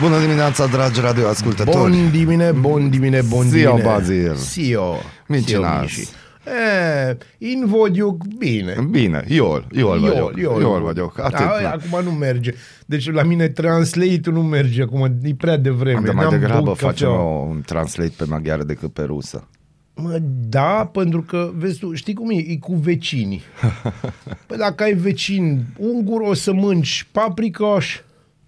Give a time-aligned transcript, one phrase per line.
[0.00, 1.90] Bună dimineața, dragi radioascultători.
[1.90, 3.82] Bun dimine, bun dimine, bun Zio, dimine.
[3.82, 4.34] Bazil.
[4.34, 4.94] Sio.
[5.26, 5.90] Mincinas.
[5.90, 6.08] Sio, Mici.
[7.38, 8.74] E, in vagyok bine.
[8.90, 10.36] Bine, Iol, Iol, vagyok.
[10.36, 11.38] Iol vagyok, atât.
[11.38, 12.52] Da, acum nu merge.
[12.86, 16.00] Deci la mine translate nu merge acum, e prea devreme.
[16.04, 17.22] Dar mai N-am degrabă băut facem cafea.
[17.22, 19.48] un translate pe maghiară decât pe rusă.
[19.94, 22.34] Mă, da, pentru că, vezi tu, știi cum e?
[22.34, 23.42] E cu vecinii.
[24.46, 28.00] Păi dacă ai vecin ungur, o să mânci paprikaș,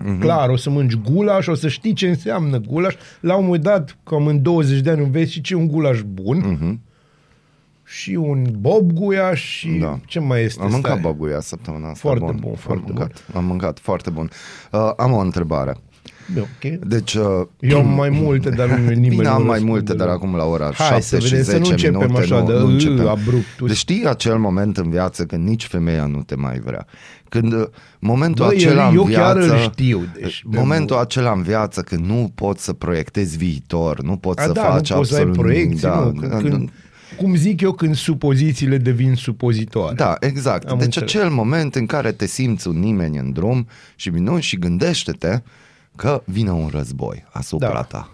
[0.05, 0.19] Mhm.
[0.21, 2.95] Clar, o să mânci gulaș, o să știi ce înseamnă gulaș.
[3.21, 6.01] La un moment dat, cam în 20 de ani, înveți și ce e un gulaș
[6.07, 6.81] bun.
[7.85, 9.79] Și un bob guiaș și Mhm.
[9.81, 9.99] Da.
[10.07, 10.63] ce mai este?
[10.63, 11.13] Am mâncat Stai.
[11.13, 11.99] băguia săptămâna asta.
[12.09, 14.31] Foarte bun, bun, foarte am mâncat, Am mâncat, foarte bun.
[14.73, 15.77] Uh, am o întrebare.
[16.33, 16.87] Bine, ok.
[16.89, 17.23] Deci, uh,
[17.61, 20.09] Eu am mai multe, dar nu nimeni Bine, am nu mai răspunde multe, la- dar
[20.09, 22.53] acum la ora Hai 7 să și vedem, să 10 nu începem minute așa de,
[22.53, 23.07] nu, nu uh, începem.
[23.07, 23.45] abrupt.
[23.67, 26.87] Deci știi acel moment în viață când nici femeia nu te mai vrea.
[27.29, 27.67] Când uh,
[27.99, 31.43] momentul Bă, acela eu- în eu viață, chiar îl știu, deci, momentul bă, acela în
[31.43, 35.11] viață când nu poți să proiectezi viitor, nu poți A, să da, faci nu poți
[35.11, 36.71] să ai absolut proiecții, da, nu, când, da, când,
[37.17, 39.95] cum zic eu, când supozițiile devin supozitoare.
[39.95, 40.69] Da, exact.
[40.69, 41.15] Am deci înțeles.
[41.15, 45.43] acel moment în care te simți un nimeni în drum și nu și gândește-te
[45.97, 47.83] că vine un război asupra Da.
[47.83, 48.11] ta.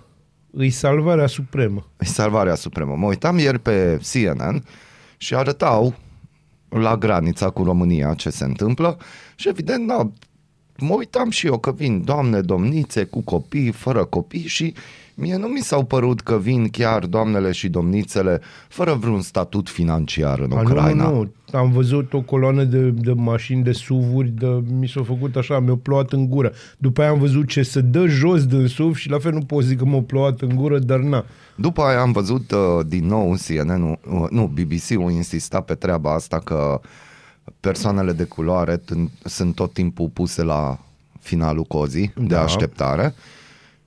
[0.51, 1.87] Îi salvarea supremă.
[1.99, 2.97] E salvarea supremă.
[2.97, 4.65] Mă uitam ieri pe CNN
[5.17, 5.95] și arătau
[6.69, 8.99] la granița cu România ce se întâmplă
[9.35, 10.11] și evident, da,
[10.79, 14.75] mă uitam și eu că vin doamne, domnițe cu copii, fără copii și
[15.19, 20.39] mie nu mi s-au părut că vin chiar doamnele și domnițele fără vreun statut financiar
[20.39, 21.05] în A, Ucraina.
[21.05, 21.59] Nu, nu, nu.
[21.59, 24.47] Am văzut o coloană de, de mașini, de suvuri, de,
[24.79, 26.53] mi s-a făcut așa, mi-a plouat în gură.
[26.79, 29.63] După aia am văzut ce se dă jos din SUV și la fel nu pot
[29.63, 31.25] zic că m-a plouat în gură, dar na.
[31.55, 36.39] După aia am văzut uh, din nou CNN, uh, nu, BBC-ul insista pe treaba asta
[36.39, 36.81] că
[37.61, 40.79] persoanele de culoare t- sunt tot timpul puse la
[41.21, 42.43] finalul cozii de Da.
[42.43, 43.15] așteptare.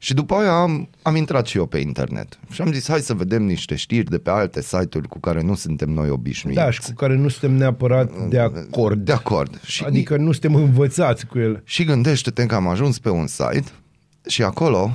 [0.02, 3.14] Și după aia am, am intrat și eu pe internet și am zis hai să
[3.14, 6.59] vedem niște știri de pe alte site-uri cu care nu suntem noi obișnuiți.
[6.59, 9.06] Da, și cu care nu suntem neapărat de acord.
[9.06, 9.62] De acord.
[9.64, 11.62] Și, Adică nu suntem învățați cu ele.
[11.66, 13.72] și gândește-te că am ajuns pe un site
[14.28, 14.92] și acolo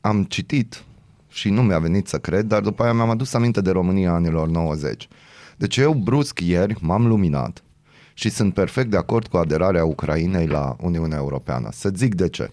[0.00, 0.84] am citit
[1.28, 4.48] și nu mi-a venit să cred, dar după aia mi-am adus aminte de România anilor
[4.48, 5.08] 90.
[5.56, 7.62] Deci eu brusc ieri m-am luminat
[8.20, 11.68] și sunt perfect de acord cu aderarea Ucrainei la Uniunea Europeană.
[11.72, 12.50] Să zic de ce.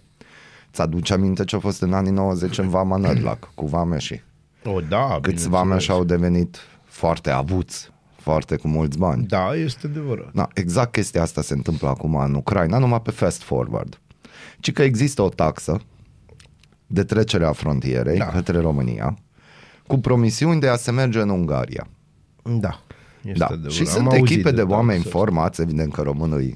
[0.73, 4.23] Ți-aduce aminte ce a fost în anii 90 în Vama Nădlac, cu vameșii?
[4.63, 5.45] O, da, Câți bineînțeles.
[5.45, 9.25] vameși au devenit foarte avuți, foarte cu mulți bani.
[9.25, 10.31] Da, este adevărat.
[10.33, 13.99] Da, exact chestia asta se întâmplă acum în Ucraina, numai pe fast forward.
[14.59, 15.81] Ci că există o taxă
[16.87, 18.25] de trecere a frontierei Da.
[18.25, 19.17] către România
[19.87, 21.87] cu promisiuni de a se merge în Ungaria.
[22.43, 22.81] Da,
[23.23, 23.45] este Da.
[23.45, 23.71] adevărat.
[23.71, 25.09] Și Am sunt auzit echipe de taxa oameni asta.
[25.09, 26.53] formați, evident că românul e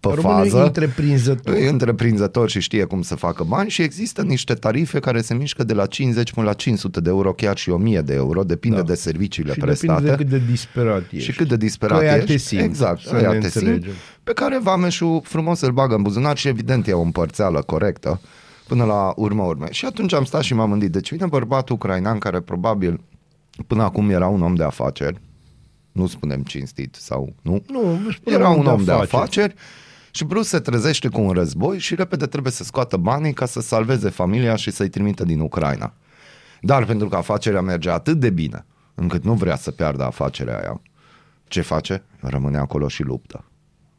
[0.00, 0.64] pe Românul e fază.
[0.64, 1.54] întreprinzător.
[1.54, 5.64] E întreprinzător și știe cum să facă bani și există niște tarife care se mișcă
[5.64, 8.82] de la 50 până la 500 de euro, chiar și 1000 de euro, depinde Da.
[8.82, 10.02] de serviciile și prestate.
[10.02, 11.30] depinde de cât de disperat ești.
[11.30, 12.26] și cât de disperat Că ăia ești.
[12.26, 13.92] te simți, exact, să ăia ne te simți, înțelegem.
[14.24, 18.20] pe care vameșul frumos îl bagă în buzunar și evident e o împărțeală corectă
[18.68, 19.66] până la urmă urme.
[19.70, 23.00] Și atunci am stat și m-am gândit, deci vine bărbatul ucrainean care probabil
[23.66, 25.20] până acum era un om de afaceri,
[25.92, 29.54] nu spunem cinstit sau nu, Nu, spune era un om de afaceri
[30.10, 33.60] și Bruce se trezește cu un război și repede trebuie să scoată banii ca să
[33.60, 35.94] salveze familia și să-i trimită din Ucraina.
[36.60, 38.64] Dar pentru că afacerea merge atât de bine,
[38.94, 40.80] încât nu vrea să piardă afacerea aia,
[41.48, 42.02] ce face?
[42.20, 43.44] Rămâne acolo și luptă.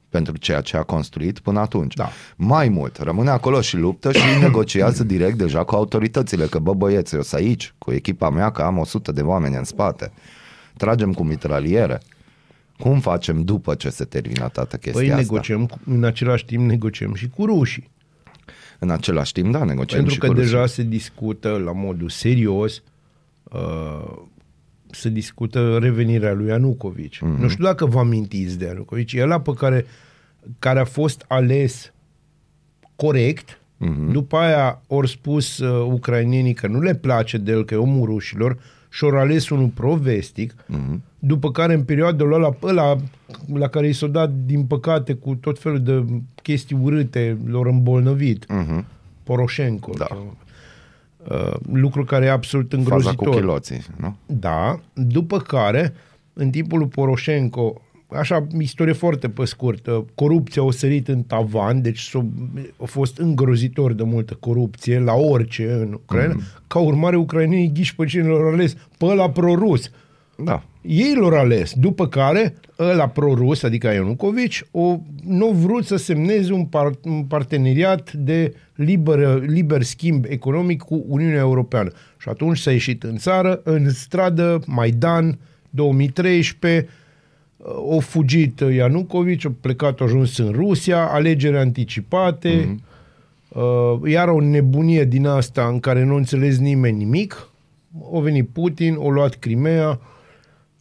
[0.09, 1.94] Pentru ceea ce a construit până atunci.
[1.94, 2.09] Da.
[2.35, 7.16] Mai mult, rămâne acolo și luptă și negociază direct deja cu autoritățile, că bă băieți,
[7.16, 10.11] eu sunt aici, cu echipa mea, că am 100 de oameni în spate.
[10.78, 12.02] Tragem cu mitraliere.
[12.79, 15.22] Cum facem după ce se termină toată chestia Păi asta?
[15.22, 17.90] negociem, cu- în același timp negociem și cu rușii.
[18.79, 20.84] În același timp, da, negociem Pentru și că cu deja Rusia.
[20.84, 22.84] se discută la modul serios
[23.44, 24.18] uh,
[24.91, 27.20] se discută revenirea lui Ianucovici.
[27.22, 27.35] Mhm.
[27.35, 27.40] Mm-hmm.
[27.40, 29.14] Nu știu dacă vă amintiți de Ianucovici.
[29.14, 29.85] El pe care,
[30.59, 31.94] care a fost ales
[32.96, 33.94] corect, Mhm.
[33.94, 34.12] mm-hmm.
[34.12, 38.06] după aia ori spus uh, ucrainenii că nu le place de el, că e omul
[38.06, 38.58] rușilor,
[38.93, 40.79] și ori ales unul pro-vestic, Mhm.
[40.96, 40.99] mm-hmm.
[41.20, 42.96] după care în perioada lui ăla, ăla
[43.53, 46.05] la care i s-a dat, din păcate, cu tot felul de
[46.41, 48.85] chestii urâte, lor îmbolnăvit, Mhm.
[49.23, 49.91] Poroșenko.
[49.97, 50.05] Da.
[50.05, 50.34] cheamă.
[51.29, 53.34] Uh, lucru care e absolut Faza cu îngrozitor.
[53.35, 54.16] chiloții, nu?
[54.26, 55.94] Da, după care,
[56.34, 57.82] în timpul lui Poroșenko,
[58.17, 62.25] așa, istorie foarte pe scurt, uh, corupția a sărit în tavan, deci s-a,
[62.81, 66.34] a fost îngrozitor de multă corupție la orice în Ucraina.
[66.34, 66.41] Mm.
[66.67, 69.91] Ca urmare, ucrainenii ghiși pe cine l-au ales, pe ăla pro-rus.
[70.43, 70.63] Da.
[70.81, 76.53] Ei l-au ales, după care ăla pro-rus, adică Ianucovici, o, nu a vrut să semneze
[76.53, 81.91] un, par, un parteneriat de liber, liber schimb economic cu Uniunea Europeană.
[82.17, 86.87] Și atunci s-a ieșit în țară, în stradă, Maidan, 2013,
[87.85, 94.09] o fugit Ianucovici, a plecat, a ajuns în Rusia, alegeri anticipate, mm-hmm.
[94.09, 97.49] iar o nebunie din asta în care nu înțeles nimeni nimic.
[98.16, 99.99] A venit Putin, a luat Crimea,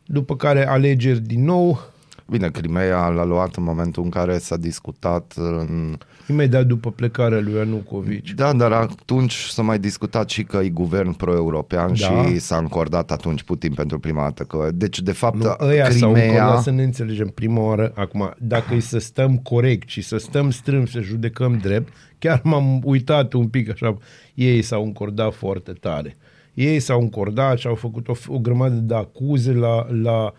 [0.05, 1.91] după care alegeri din nou,
[2.31, 5.99] Bine, Crimea l-a luat în momentul în care s-a discutat în...
[6.31, 8.33] imediat după plecarea lui Ianucovici.
[8.35, 11.95] Da, dar atunci s-a mai discutat și că e guvern pro-european Da.
[11.95, 14.43] și s-a încordat atunci Putin pentru prima dată.
[14.43, 16.29] Că, deci, de fapt, Nu, ăia s-au Crimea...
[16.31, 17.93] încordat să ne înțelegem prima oară.
[17.95, 22.81] Acum, dacă e să stăm corect și să stăm strâns, să judecăm drept, chiar m-am
[22.85, 23.97] uitat un pic așa,
[24.35, 26.17] ei s-au încordat foarte tare.
[26.55, 30.33] Ei s-au încordat și au făcut o, o grămadă de acuze la, la,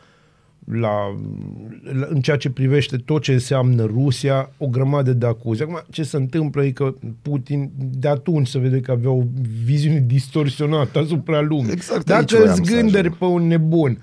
[0.66, 0.92] la,
[1.94, 5.64] la, în ceea ce privește tot ce înseamnă Rusia, o grămadă de acuze.
[5.64, 9.24] Acum, ce se întâmplă e că Putin, de atunci se vede că avea o
[9.64, 11.72] viziune distorsionată asupra lumii.
[11.72, 13.18] Exact aici Dacă voiam îți să gânderi ajung.
[13.18, 13.98] pe un nebun,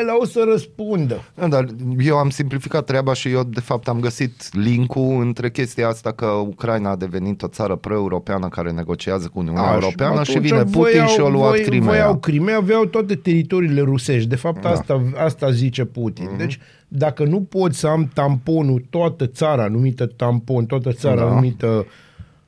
[0.00, 1.22] ăla o să răspundă.
[1.34, 1.66] Da, dar
[1.98, 6.26] eu am simplificat treaba și eu de fapt am găsit linkul între chestia asta că
[6.26, 10.62] Ucraina a devenit o țară pro-europeană care negociază cu Uniunea A, Europeană și atunci vine
[10.62, 11.88] Putin voiau- și a luat voi- Crimea.
[11.88, 14.28] Voiau Crimea, aveau toate teritoriile rusești.
[14.28, 14.68] De fapt, Da.
[14.68, 14.78] Mhm.
[14.78, 16.28] asta, asta zice Putin.
[16.34, 16.38] Mm-hmm.
[16.38, 21.32] Deci, dacă nu pot să am tamponul, toată țara numită tampon, toată țara Da.
[21.34, 21.86] numită...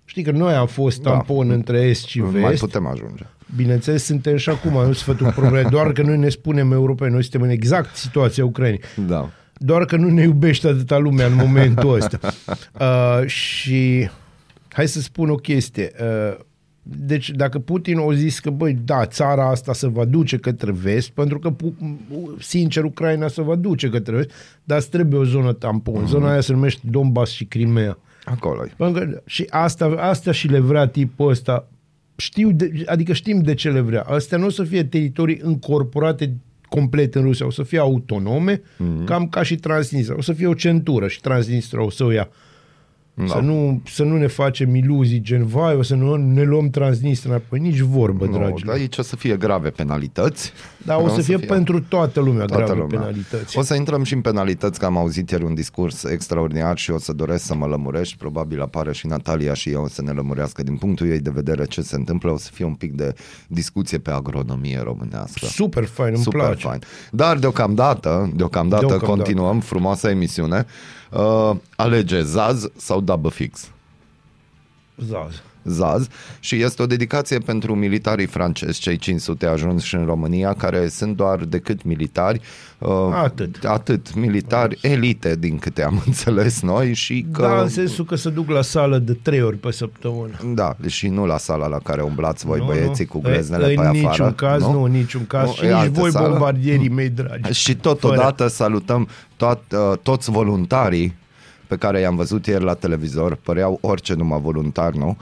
[0.04, 1.10] Știi că noi am fost Da.
[1.10, 2.60] tampon între est și Mai vest.
[2.60, 3.24] putem ajunge.
[3.56, 7.42] Bineînțeles, suntem și acum, nu sfătul probleme, doar că noi ne spunem europeni, noi suntem
[7.42, 8.80] în exact situația Ucrainei.
[9.06, 9.30] Da.
[9.54, 12.18] Doar că nu ne iubește atâta lumea în momentul ăsta.
[12.80, 14.10] Uh, și
[14.68, 15.92] hai să spun o chestie.
[16.00, 16.38] Uh,
[16.82, 21.08] deci dacă Putin a zis că, băi, da, țara asta se va duce către vest,
[21.10, 21.74] pentru că, pu-
[22.38, 24.30] sincer, Ucraina se va duce către vest,
[24.64, 26.06] dar îți trebuie o zonă tampon.
[26.06, 27.98] Zona aia se numește Donbass și Crimea.
[28.24, 28.72] Acolo e.
[28.76, 31.68] Pentru că, și asta, asta și le vrea tipul ăsta.
[32.20, 34.02] Știu de, adică știm de ce le vrea.
[34.02, 36.36] Astea nu o să fie teritorii încorporate
[36.68, 39.04] complet în Rusia, o să fie autonome, mm-hmm.
[39.04, 40.16] cam ca și Transnistria.
[40.16, 42.28] O să fie o centură și Transnistria o să o ia.
[43.18, 43.26] Da.
[43.26, 47.42] Să, nu, să nu ne facem iluzii, gen, vai, o să nu ne luăm Transnistria.
[47.48, 48.74] Păi nici vorbă, Nu, dragilor.
[48.74, 50.52] aici o să fie grave penalități.
[50.84, 52.98] Dar o să fie pentru toată lumea toată grave lumea.
[52.98, 53.58] penalități.
[53.58, 56.98] O să intrăm și în penalități, că am auzit ieri un discurs extraordinar și o
[56.98, 58.16] să doresc să mă lămurești.
[58.16, 61.64] Probabil apare și Natalia și eu o să ne lămurească din punctul ei de vedere
[61.64, 62.30] ce se întâmplă.
[62.30, 63.14] O să fie un pic de
[63.46, 65.46] discuție pe agronomie românească.
[65.46, 66.66] Super fain, îmi Super place.
[66.66, 66.80] fain.
[67.10, 69.12] Dar deocamdată, deocamdată, Deocamdată.
[69.18, 70.66] continuăm frumoasa emisiune.
[71.12, 73.70] Uh, alege Zaz sau Double Fix?
[74.98, 75.42] Zaz.
[75.68, 76.06] Zaz
[76.40, 81.38] și este o dedicație pentru militarii francezi, cei 500 ajunși în România, care sunt doar
[81.44, 82.40] decât militari.
[82.78, 83.64] Uh, Atât.
[83.64, 87.42] Atât, militari, elite din câte am înțeles noi și că...
[87.42, 90.32] Da, în sensul că se duc la sală de trei ori pe săptămână.
[90.54, 93.18] Da, și nu la sala la care umblați voi Nu, băieții nu.
[93.18, 93.98] cu greznele În pe afară.
[93.98, 95.46] niciun caz, nu, în niciun caz.
[95.46, 96.28] Nu, și e nici altă voi, sală.
[96.28, 97.52] bombardierii mei dragi.
[97.52, 101.14] Și totodată salutăm toat, uh, toți voluntarii
[101.66, 105.16] pe care i-am văzut ieri la televizor, păreau orice numai voluntar, nu?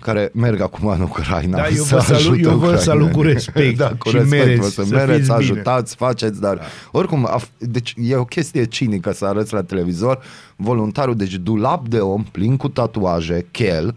[0.00, 1.56] Care merg acum în Ucraina.
[1.56, 2.84] Da, eu să vă salut- ajute eu vă ucrainenii.
[2.84, 5.36] salut cu respect da, cu și respect, mereți vă să să mereți, fiți bine.
[5.52, 6.62] ajutați, faceți, dar da.
[6.92, 10.18] oricum, af- deci e o chestie cinică să arăți la televizor
[10.56, 13.94] voluntarul, deci dulap de om plin cu tatuaje, chel,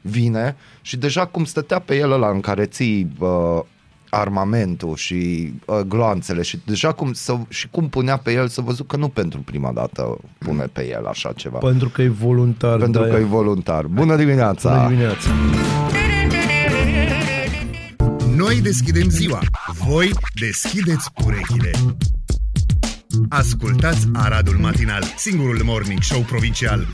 [0.00, 3.28] vine și deja cum stătea pe el ăla în care ții uh,
[4.20, 8.88] armamentul și uh, gloanțele și deja cum să, și cum punea pe el, să văzut
[8.88, 11.58] că nu pentru prima dată pune pe el așa ceva.
[11.58, 12.78] Pentru că e voluntar.
[12.78, 13.86] pentru da, că e voluntar.
[13.86, 14.74] Bună dimineața!
[14.74, 15.30] Bună dimineața.
[18.36, 19.38] Noi deschidem ziua,
[19.86, 21.70] voi deschideți urechile.
[23.28, 26.86] Ascultați Aradul Matinal, singurul morning show provincial.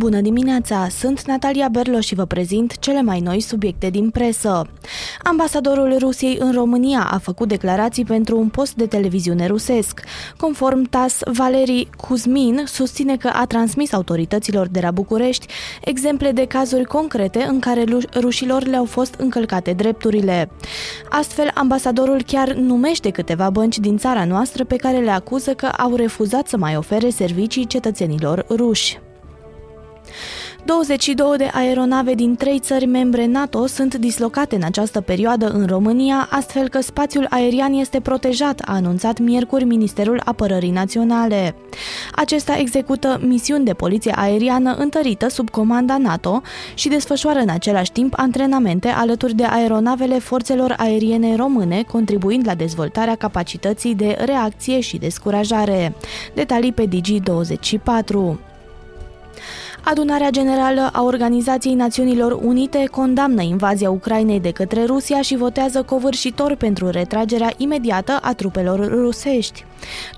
[0.00, 0.88] Bună dimineața!
[0.88, 4.66] Sunt Natalia Berlo și vă prezint cele mai noi subiecte din presă.
[5.22, 10.00] Ambasadorul Rusiei în România a făcut declarații pentru un post de televiziune rusesc.
[10.36, 15.46] Conform TAS, Valeri Kuzmin susține că a transmis autorităților de la București
[15.84, 20.50] exemple de cazuri concrete în care lu- rușilor le-au fost încălcate drepturile.
[21.10, 25.94] Astfel, ambasadorul chiar numește câteva bănci din țara noastră pe care le acuză că au
[25.94, 28.98] refuzat să mai ofere servicii cetățenilor ruși.
[30.64, 36.28] 22 de aeronave din trei țări membre NATO sunt dislocate în această perioadă în România,
[36.30, 41.54] astfel că spațiul aerian este protejat, a anunțat miercuri Ministerul Apărării Naționale.
[42.14, 46.42] Acesta execută misiuni de poliție aeriană întărită sub comanda NATO
[46.74, 53.14] și desfășoară în același timp antrenamente alături de aeronavele forțelor aeriene române, contribuind la dezvoltarea
[53.14, 55.94] capacității de reacție și descurajare.
[56.34, 58.49] Detalii pe Digi24.
[59.84, 66.54] Adunarea Generală a Organizației Națiunilor Unite condamnă invazia Ucrainei de către Rusia și votează covârșitor
[66.54, 69.64] pentru retragerea imediată a trupelor rusești.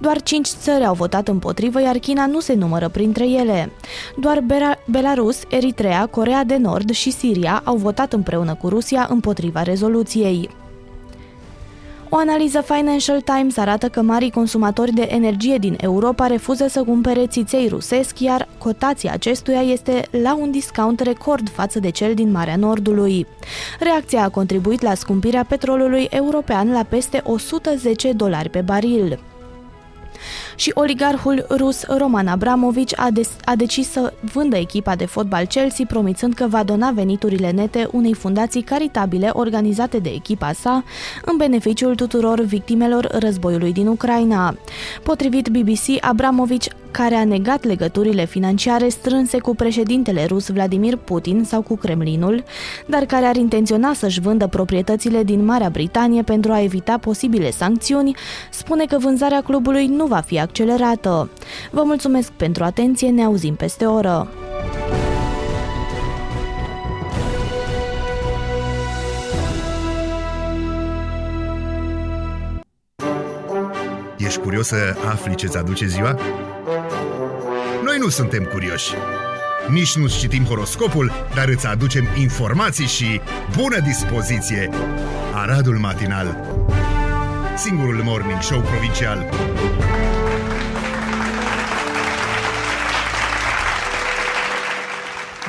[0.01, 3.73] Doar cinci țări au votat împotrivă, iar China nu se numără printre ele.
[4.17, 4.45] Doar
[4.87, 10.49] Belarus, Eritrea, Corea de Nord și Siria au votat împreună cu Rusia împotriva rezoluției.
[12.15, 17.27] O analiză Financial Times arată că marii consumatori de energie din Europa refuză să cumpere
[17.27, 22.57] țiței rusesc, iar cotația acestuia este la un discount record față de cel din Marea
[22.57, 23.27] Nordului.
[23.81, 29.19] Reacția a contribuit la scumpirea petrolului european la peste 110 dolari pe baril
[30.57, 35.85] și oligarhul rus Roman Abramovici a, de- a decis să vândă echipa de fotbal Chelsea,
[35.89, 40.85] promițând că va dona veniturile nete unei fundații caritabile organizate de echipa sa
[41.25, 44.57] în beneficiul tuturor victimelor războiului din Ucraina.
[45.03, 51.63] Potrivit BBC, Abramovici care a negat legăturile financiare strânse cu președintele rus Vladimir Putin sau
[51.63, 52.45] cu Kremlinul,
[52.87, 58.17] dar care ar intenționa să-și vândă proprietățile din Marea Britanie pentru a evita posibile sancțiuni,
[58.51, 61.31] spune că vânzarea clubului nu va fi accelerată.
[61.71, 64.29] Vă mulțumesc pentru atenție, ne auzim peste o oră.
[74.17, 76.19] Ești curios să afli ce-ți aduce ziua?
[77.85, 78.95] Noi nu suntem curioși.
[79.69, 83.21] Nici nu citim horoscopul, dar îți aducem informații și
[83.57, 84.71] bună dispoziție.
[85.35, 86.37] Aradul Matinal
[87.57, 89.27] Singurul Morning Show Provincial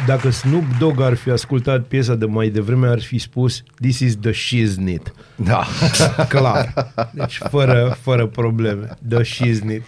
[0.08, 4.16] Dacă Snoop Dogg ar fi ascultat piesa de mai devreme, ar fi spus This is
[4.16, 5.14] the shiznit.
[5.36, 5.64] Da.
[6.30, 6.74] Clar.
[7.14, 8.90] Deci fără, fără probleme.
[9.10, 9.82] The shiznit.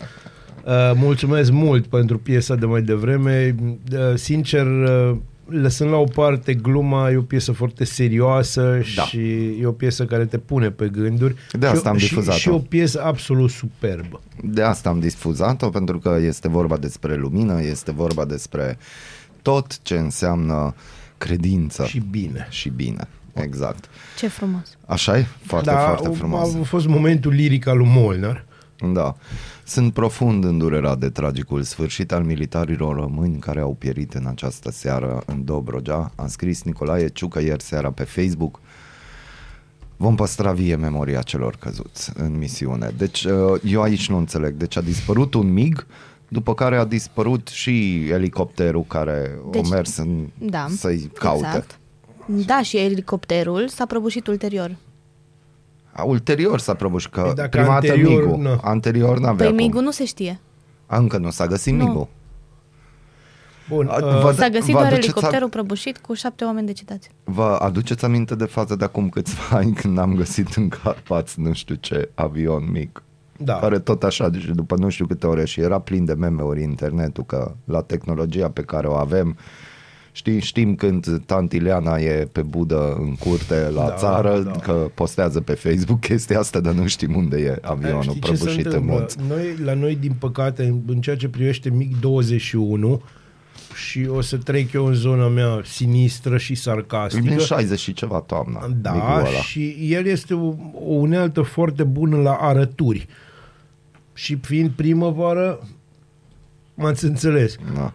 [0.65, 3.55] Uh, mulțumesc mult pentru piesa de mai devreme.
[3.91, 5.15] Uh, sincer, uh,
[5.49, 9.03] lăsând la o parte gluma, e o piesă foarte serioasă Da.
[9.03, 9.19] și
[9.61, 11.35] e o piesă care te pune pe gânduri.
[11.51, 12.37] De asta și, am și, difuzat-o.
[12.37, 14.21] și o piesă absolut superbă.
[14.43, 18.77] De asta am difuzat-o, pentru că este vorba despre lumină, este vorba despre
[19.45, 20.75] tot ce înseamnă
[21.17, 22.47] credință Și bine.
[22.49, 23.07] și bine.
[23.33, 23.85] Exact.
[24.17, 24.77] Ce frumos!
[24.85, 25.25] Așa e?
[25.45, 26.53] Foarte, da, foarte a- frumos.
[26.55, 28.45] A fost momentul liric al lui Molnar.
[28.93, 29.15] Da.
[29.63, 35.23] Sunt profund îndurerat de tragicul sfârșit al militarilor români care au pierit în această seară
[35.25, 38.59] în Dobrogea, a scris Nicolae Ciucă ieri seara pe Facebook.
[39.97, 42.91] Vom păstra vie memoria celor căzuți în misiune.
[42.97, 44.53] Deci uh, eu aici nu înțeleg.
[44.55, 45.85] Deci a dispărut un MIG,
[46.35, 51.45] după care a dispărut și elicopterul care Deci, a mers în, Da, să-i caute.
[51.45, 51.79] Exact.
[52.25, 54.75] Da, și elicopterul s-a prăbușit ulterior.
[55.91, 58.41] A, ulterior s-a prăbușit, că Păi dacă prima dată anterior, MIG-ul.
[58.41, 58.59] na.
[58.63, 59.55] Anterior n-avea Păi cum.
[59.55, 60.39] Migu nu se știe.
[60.85, 61.83] A, Încă nu s-a găsit Nu.
[61.85, 62.07] MIG-ul.
[63.69, 66.65] Bun, A, uh, vă- S-a găsit vă doar aduceți elicopterul am- prăbușit cu șapte oameni
[66.65, 67.09] decedați.
[67.23, 71.53] Vă aduceți aminte de faza de acum câțiva ani când am găsit în Carpați nu
[71.53, 73.03] știu ce avion mic?
[73.37, 73.53] Da.
[73.53, 77.25] Care tot așa, deci după nu știu câte ore și era plin de meme-uri internetul
[77.25, 79.37] că la tehnologia pe care o avem
[80.11, 84.51] Știi, știm când tanti Ileana e pe budă în curte la Da, țară, da.
[84.51, 88.43] că postează pe Facebook chestia asta, dar nu știm unde e avionul Știi ce se
[88.43, 88.93] prăbușit în întâmplă?
[88.97, 89.17] munți.
[89.27, 93.01] Noi, la noi, din păcate, în, în ceea ce privește MiG-21,
[93.73, 97.37] și o să trec eu în zona mea sinistră și Din sarcastică.
[97.37, 98.59] 60 și ceva toamna.
[98.67, 99.27] micul Da, ăla.
[99.29, 103.07] și el este o, o unealtă foarte bună la arături.
[104.15, 105.59] Și fiind primăvară,
[106.75, 107.55] m-ați înțeles.
[107.73, 107.93] Da.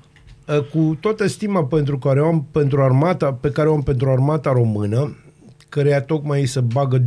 [0.55, 4.11] Uh, Cu toată stima pentru care o am pentru armata, pe care o am pentru
[4.11, 5.17] armata română,
[5.71, 7.05] căreia tocmai îi se bagă 2,5%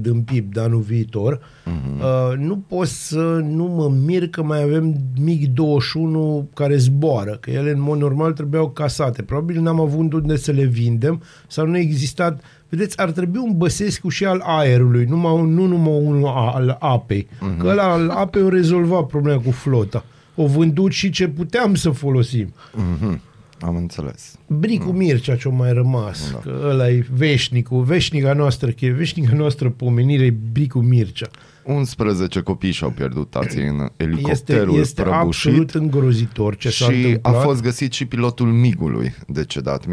[0.00, 2.00] din PIB de anul viitor, uh-huh.
[2.00, 7.70] uh, nu pot să nu mă mir că mai avem MiG-21 care zboară, că ele
[7.70, 9.22] în mod normal trebuiau casate.
[9.22, 12.40] Probabil n-am avut unde să le vindem sau nu a existat...
[12.68, 16.76] Vedeți, ar trebui un Băsescu și al aerului, numai, un- nu numai unul a- al
[16.80, 17.26] apei.
[17.26, 17.58] Uh-huh.
[17.58, 20.04] Că ăla al apei o rezolva problema cu flota.
[20.34, 22.52] O vândut și ce puteam să folosim.
[22.72, 23.20] Mhm.
[23.60, 24.34] Am înțeles.
[24.46, 26.38] Bricu Mircea ce-a mai rămas, Da.
[26.38, 31.26] că ăla e veșnicul, veșnica noastră, che- veșnica noastră pomenire e Bricu Mircea.
[31.64, 36.90] 11 copii și-au pierdut tații în Este, elicopterul este prăbușit absolut îngrozitor ce s-a și
[36.90, 37.42] a întâmplat.
[37.42, 39.86] fost găsit și pilotul migului decedat.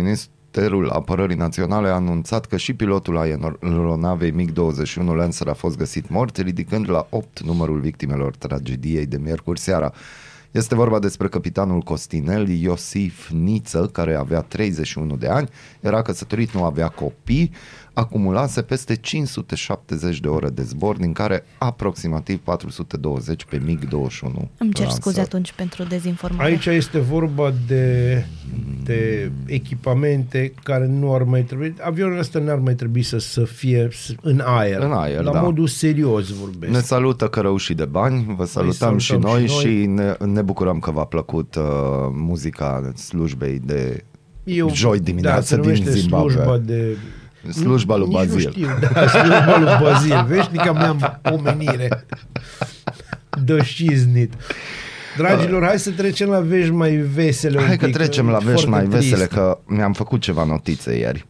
[0.55, 6.38] Ministerul Apărării Naționale a anunțat că și pilotul aeronavei MiG-21 Lancer a fost găsit mort,
[6.38, 9.93] ridicând la 8 numărul victimelor tragediei de miercuri seara.
[10.51, 16.63] Este vorba despre capitanul Costinel Iosif Niță, care avea 31 de ani, era căsătorit, nu
[16.63, 17.51] avea copii,
[17.93, 24.21] acumulase peste 570 de ore de zbor, din care aproximativ 420 pe MiG-21.
[24.57, 24.89] Îmi cer Lancer.
[24.89, 26.50] scuze atunci pentru dezinformare.
[26.50, 28.25] Aici este vorba de,
[28.83, 33.88] de echipamente care nu ar mai trebui, avionul ăsta n-ar mai trebui să, să fie
[33.91, 34.79] s- în aer.
[34.81, 35.41] În aer, La da.
[35.41, 36.71] modul serios vorbesc.
[36.73, 39.85] Ne salută cărăușii de bani, vă salutăm, și salutăm noi și și, noi.
[39.85, 41.63] ne, ne bucurăm că v-a plăcut uh,
[42.12, 44.03] muzica slujbei de
[44.43, 46.31] Eu, joi dimineață da, se din numește Zimbabwe.
[46.31, 46.97] Slujba de...
[47.50, 48.51] Slujba lui Nici nu Bazil.
[48.51, 50.25] știu, da, slujba lui Bazil.
[50.27, 52.05] Veșnica mea pomenire.
[53.43, 54.33] Dășiznit.
[55.17, 57.57] Dragilor, hai să trecem la vești mai vesele.
[57.59, 59.09] un Hai că pic, trecem la foarte vești mai trist.
[59.09, 61.25] vesele, că mi-am făcut ceva notițe ieri.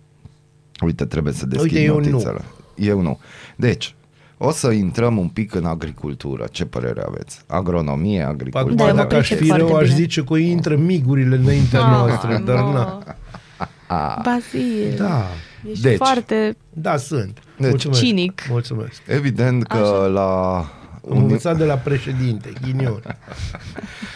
[0.81, 2.09] Uite, trebuie să deschid Uite, eu nu.
[2.09, 2.41] notițele.
[2.75, 3.19] Eu nu.
[3.55, 3.95] Deci,
[4.37, 6.45] o să intrăm un pic în agricultură.
[6.51, 7.39] Ce părere aveți?
[7.47, 8.73] Agronomie, agricultură.
[8.73, 10.01] Da, Acum, eu mă dacă aș pricep fi rău, foarte aș bine.
[10.03, 12.71] zice că intră migurile înaintea noastră, dar no.
[12.73, 13.03] na.
[14.23, 15.27] Bazil, Da,
[15.69, 15.97] ești Deci.
[15.97, 17.39] foarte da, sunt.
[17.57, 17.99] Deci- Mulțumesc.
[18.01, 18.41] cinic.
[18.49, 19.01] Mulțumesc.
[19.07, 20.57] Evident că la
[21.11, 23.01] Am învățat de la președinte, ghinion.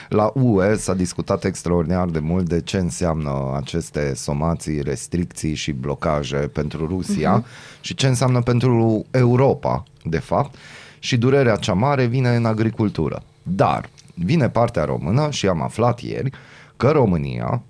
[0.09, 6.37] La UE s-a discutat extraordinar de mult de ce înseamnă aceste somații, restricții și blocaje
[6.37, 7.81] pentru Rusia uh-huh.
[7.81, 10.55] și ce înseamnă pentru Europa, de fapt,
[10.99, 13.23] și durerea cea mare vine în agricultură.
[13.43, 16.29] Dar vine partea română și am aflat ieri
[16.77, 17.61] că România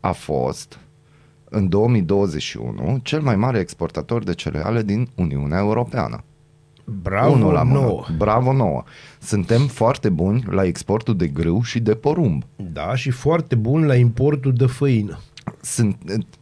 [0.00, 0.78] a fost
[1.52, 6.24] în 2021 cel mai mare exportator de cereale din Uniunea Europeană.
[6.84, 7.80] Bravo Unul la mână.
[7.80, 8.04] nouă.
[8.16, 8.82] Bravo nouă.
[9.20, 12.42] Suntem foarte buni la exportul de grâu și de porumb.
[12.72, 15.18] Da, și foarte bun la importul de făină.
[15.60, 15.96] Sunt,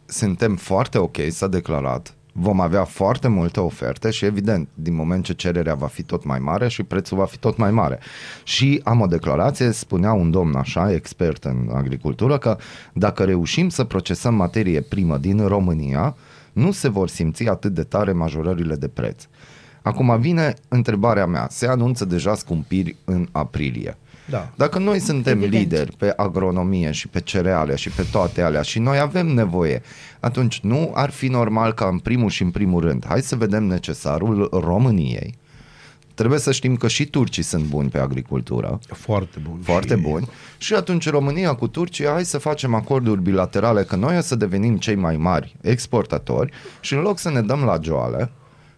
[0.05, 2.15] suntem foarte ok, s-a declarat.
[2.31, 6.39] Vom avea foarte multe oferte și evident, din moment ce cererea va fi tot mai
[6.39, 7.99] mare și prețul va fi tot mai mare.
[8.43, 12.57] Și am o declarație, spunea un domn așa, expert în agricultură, că
[12.93, 16.15] dacă reușim să procesăm materie primă din România,
[16.53, 19.23] nu se vor simți atât de tare majorările de preț.
[19.81, 21.47] Acum vine întrebarea mea.
[21.49, 23.97] Se anunță deja scumpiri în aprilie.
[24.31, 24.49] Da.
[24.55, 25.63] Dacă noi suntem Evident.
[25.63, 29.81] lideri pe agronomie și pe cereale și pe toate alea și noi avem nevoie,
[30.19, 33.63] atunci nu ar fi normal ca în primul și în primul rând, hai să vedem
[33.63, 35.33] necesarul României.
[36.13, 39.59] Trebuie să știm că și turcii sunt buni pe agricultură, Foarte bun.
[39.63, 40.27] foarte Și- buni.
[40.57, 44.77] Și atunci România cu Turcia, hai să facem acorduri bilaterale, că noi o să devenim
[44.77, 48.31] cei mai mari exportatori și în loc să ne dăm la joale,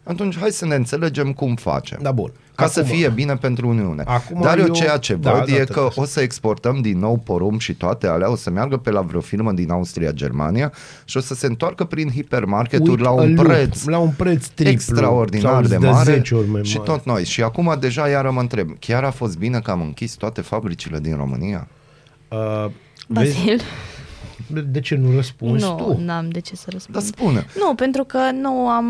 [0.04, 2.00] atunci hai să ne înțelegem cum facem.
[2.02, 2.32] Da, bun.
[2.56, 4.04] Ca să Acum- fie bine pentru Uniune.
[4.06, 5.96] Acum Dar eu eu- ceea ce da, văd da, e te că las.
[5.96, 9.20] o să exportăm din nou porumb și toate alea, o să meargă pe la vreo
[9.22, 10.72] firmă din Austria, Germania
[11.06, 14.10] și o să se întoarcă prin hipermarketuri Uit la a un lup, preț la un
[14.18, 16.90] preț triplu extraordinar sau de de mare 10 ori mai și mare.
[16.92, 17.24] tot noi.
[17.26, 21.00] Și acum deja iară mă întreb, chiar a fost bine că am închis toate fabricile
[21.00, 21.68] din România?
[22.28, 22.66] Uh,
[23.08, 23.62] vezi, Bazil.
[24.72, 26.02] de ce nu răspunzi Nu, tu?
[26.06, 26.98] n-am de ce să răspund.
[26.98, 27.46] Dar spune.
[27.60, 28.86] Nu, pentru că nu am...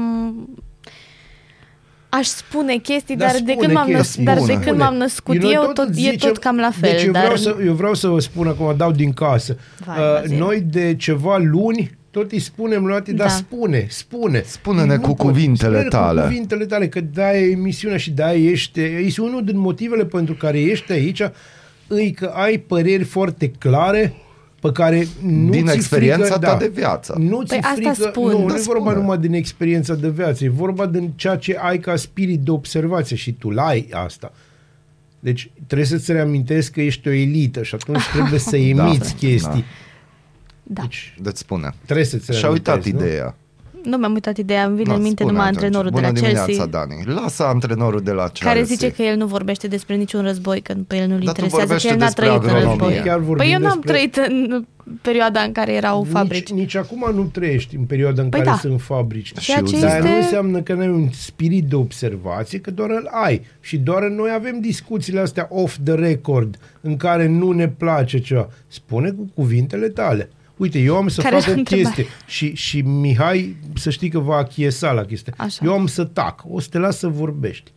[2.18, 4.60] Aș spune chestii, Dar dar, de spune când m-am, năs- chestii, dar de spune.
[4.66, 6.90] când m-am născut Noi eu, tot, îți e zicem- tot cam la fel.
[6.92, 9.58] Deci eu, dar vreau să, eu vreau să vă spun acum, dau din casă.
[9.86, 10.38] Vai, uh, Bazil.
[10.38, 13.34] noi de ceva luni tot îi spunem lui Ati, dar Da.
[13.34, 14.44] spune, spune.
[14.46, 16.20] Spune-ne Nu cu pot- cuvintele spune-ne tale.
[16.22, 20.34] Cu cuvintele tale, că da e emisiunea și da ești, este unul din motivele pentru
[20.34, 21.22] care ești aici,
[21.88, 24.14] îi că ai păreri foarte clare
[24.64, 27.16] pe care nu Din ți experiența frică, ta da, de viață.
[27.20, 28.32] Nu ți Păi asta frică, spun.
[28.32, 28.96] nu, nu Da, e vorba spune.
[29.02, 33.16] numai din experiența de viață, e vorba din ceea ce ai ca spirit de observație
[33.16, 34.32] și tu l-ai asta.
[35.20, 39.64] Deci trebuie să-ți reamintesc că ești o elită și atunci trebuie să emiți chestii.
[40.64, 40.82] Da.
[40.82, 41.74] Deci Deci spune.
[41.86, 43.08] trebuie să-ți Și-a uitat reamintesc, nu?
[43.10, 43.36] ideea.
[43.84, 45.64] Nu mi-am uitat ideea, îmi vine Na, în minte spune numai atunci.
[45.64, 47.04] antrenorul Bună de la dimineața, Chelsea, Dani.
[47.06, 48.48] Lasă antrenorul de la Chelsea.
[48.52, 51.44] care zice că el nu vorbește despre niciun război, că pe el nu-l Dar tu
[51.44, 52.86] interesează, că vorbește el n-a despre trăit în agronomie.
[52.86, 53.02] război.
[53.06, 54.66] Chiar vorbim Păi eu n-am despre- trăit în
[55.02, 56.50] perioada în care erau fabrici.
[56.50, 58.58] Nici, nici acum nu trăiești în perioada în Păi care da.
[58.58, 59.32] sunt fabrici.
[59.40, 63.10] Ceea ce Dar este- nu înseamnă că n-ai un spirit de observație, că doar îl
[63.24, 63.42] ai.
[63.60, 68.50] Și doar noi avem discuțiile astea off the record, în care nu ne place ceva.
[68.68, 70.30] Spune cu cuvintele tale.
[70.64, 71.92] Uite, eu am să Care fac era o întrebarea?
[71.94, 75.34] chestie și, și Mihai, să știi că va achiesa la chestia.
[75.38, 75.66] Așa.
[75.66, 77.72] Eu am să tac, o să te las să vorbești.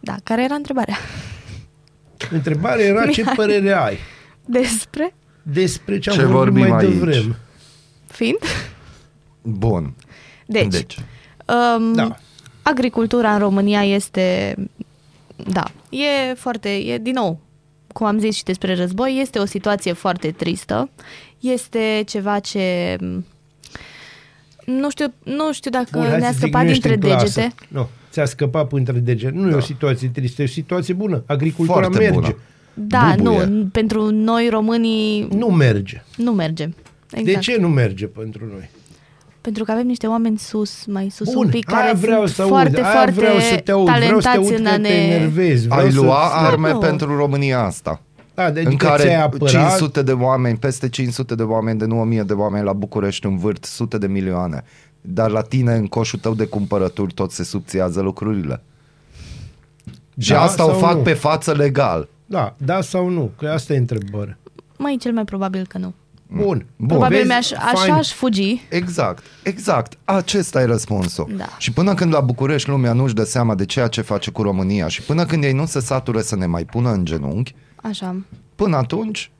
[0.00, 0.96] Da, care era întrebarea?
[2.30, 3.34] Întrebarea era ce Mihai.
[3.34, 3.96] părere ai.
[4.44, 5.14] Despre?
[5.42, 6.92] despre ce am Ce vorbit vorbim mai aici?
[6.92, 7.36] devreme.
[8.06, 8.38] Fiind?
[9.42, 9.94] Bun.
[10.46, 10.96] Deci, deci.
[11.76, 12.16] Um, Da.
[12.62, 14.54] agricultura în România este,
[15.36, 17.40] da, e foarte, e din nou,
[17.92, 20.90] cum am zis și despre război, este o situație foarte tristă,
[21.52, 22.96] este ceva ce
[24.66, 27.14] nu știu, nu știu dacă Bun, hai ne-a să zic, scăpat nu ești dintre în
[27.16, 27.40] clasă.
[27.40, 27.54] degete.
[27.68, 29.32] Nu, ți-a scăpat între degete.
[29.36, 31.22] Nu e o situație tristă, e o situație bună.
[31.26, 32.14] Agricultura Foarte merge.
[32.14, 32.36] bună.
[32.74, 33.44] Da, Bubuie.
[33.44, 36.02] nu, pentru noi românii Nu merge.
[36.16, 36.68] nu merge.
[37.10, 37.24] Exact.
[37.24, 38.70] De ce nu merge pentru noi?
[39.40, 42.34] Pentru că avem niște oameni sus, mai sus Bun, un pic, aia care vreau sunt
[42.34, 44.62] să aud, foarte, aia foarte vreau să te aud, vreau să te talentați aud în
[44.64, 44.88] că a te ne...
[44.88, 45.66] enervezi.
[45.66, 46.00] Vreau Ai să...
[46.00, 46.78] lua arme Nu.
[46.78, 48.02] pentru România asta.
[48.34, 51.84] Da, de, în adică ți-ai care apărat, 500 de oameni, peste 500 de oameni, de
[51.84, 54.64] nu 1000 de oameni la București învârt sute de milioane.
[55.00, 58.62] Dar la tine, în coșul tău de cumpărături, tot se subțiază lucrurile.
[60.18, 61.02] Și Da asta o sau fac nu?
[61.02, 62.08] pe față legal.
[62.26, 63.30] Da, da sau nu?
[63.38, 64.38] Că asta e întrebarea.
[64.78, 65.94] Mai cel mai probabil că nu.
[66.26, 66.66] Bun.
[66.76, 66.88] Bun.
[66.88, 67.28] Probabil Vezi?
[67.28, 67.92] mi-aș, așa Fain.
[67.92, 68.60] aș fugi.
[68.70, 69.98] Exact, exact.
[70.04, 71.30] Acesta e răspunsul.
[71.36, 71.48] Da.
[71.58, 74.88] Și până când la București lumea nu-și dă seama de ceea ce face cu România
[74.88, 77.54] și până când ei nu se satură să ne mai pună în genunchi,
[77.88, 78.16] Așa.
[78.54, 79.30] până atunci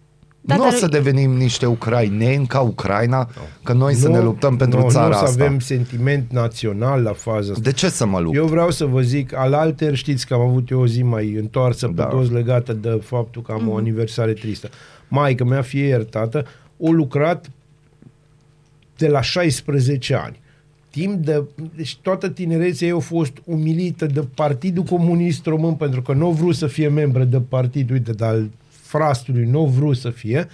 [0.40, 3.28] Da, nu o dar- să devenim niște ucraineni ca Ucraina,
[3.62, 5.44] că noi să Nu- ne luptăm pentru nu, țara nu o să asta.
[5.44, 7.62] avem sentiment național la faza asta.
[7.62, 8.36] De ce să mă lupt?
[8.36, 11.90] Eu vreau să vă zic, alalter știți că am avut eu o zi mai întoarsă
[11.94, 12.04] Da.
[12.04, 14.68] pe toți legată de faptul că am o aniversare tristă.
[15.08, 16.46] Maica mea, fie iertată,
[16.78, 17.50] o lucrat
[18.96, 20.40] de la 16 ani.
[20.94, 21.44] Timp de...
[21.76, 26.30] Deci toată tinerețea ei a fost umilită de Partidul Comunist Român pentru că nu a
[26.30, 30.48] vrut să fie membră de partid, uite, dar al frastului nu a vrut să fie.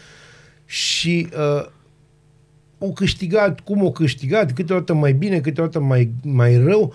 [0.67, 1.67] Și uh,
[2.79, 6.95] o câștigat, cum o câștigat, câteodată mai bine, câteodată mai, mai rău,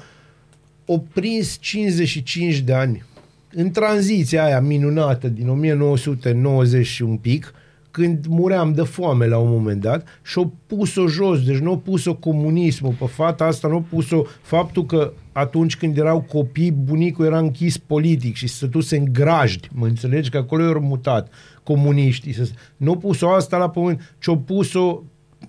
[0.85, 3.03] o prins 55 de ani.
[3.51, 7.53] În tranziția aia minunată din 1990 și un pic,
[7.95, 11.75] când muream de foame la un moment dat și o pus-o jos, deci nu o
[11.75, 17.25] pus-o comunismul pe fata asta, nu o pus-o faptul că atunci când erau copii, bunicul
[17.25, 20.29] era închis politic și stătuse în grajdi, mă înțelegi?
[20.29, 21.31] Că acolo i-au mutat
[21.63, 22.33] comuniștii.
[22.33, 25.01] să- Nu o pus-o asta la pământ, ci o pus-o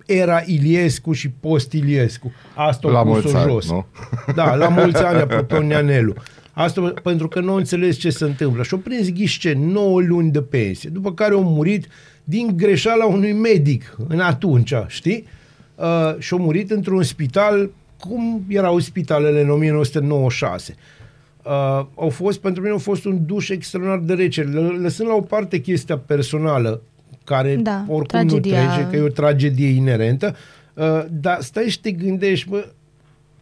[0.07, 2.33] era Iliescu și post-Iliescu.
[2.55, 3.71] Asta La o mulți pus-o ani, jos.
[3.71, 3.87] nu?
[4.35, 6.13] Da, la mulți ani, apropo, Neanelu.
[6.53, 8.63] Asta pentru că nu au înțeles ce se întâmplă.
[8.63, 11.87] Și-au prins ghișce 9 luni de pensie, după care au murit
[12.29, 15.25] din greșeala unui medic în atunci, știi?
[15.75, 20.75] Uh, și-au murit într-un spital cum erau spitalele în 1996.
[21.45, 21.51] Uh,
[21.95, 24.43] au fost, pentru mine, au fost un duș extraordinar de rece.
[24.43, 26.83] Lă- Lăsând la o parte chestia personală,
[27.25, 28.63] care Da, oricum tragedia.
[28.63, 30.37] nu trece, că e o tragedie inerentă,
[30.75, 32.67] uh, dar stai și te gândești, bă,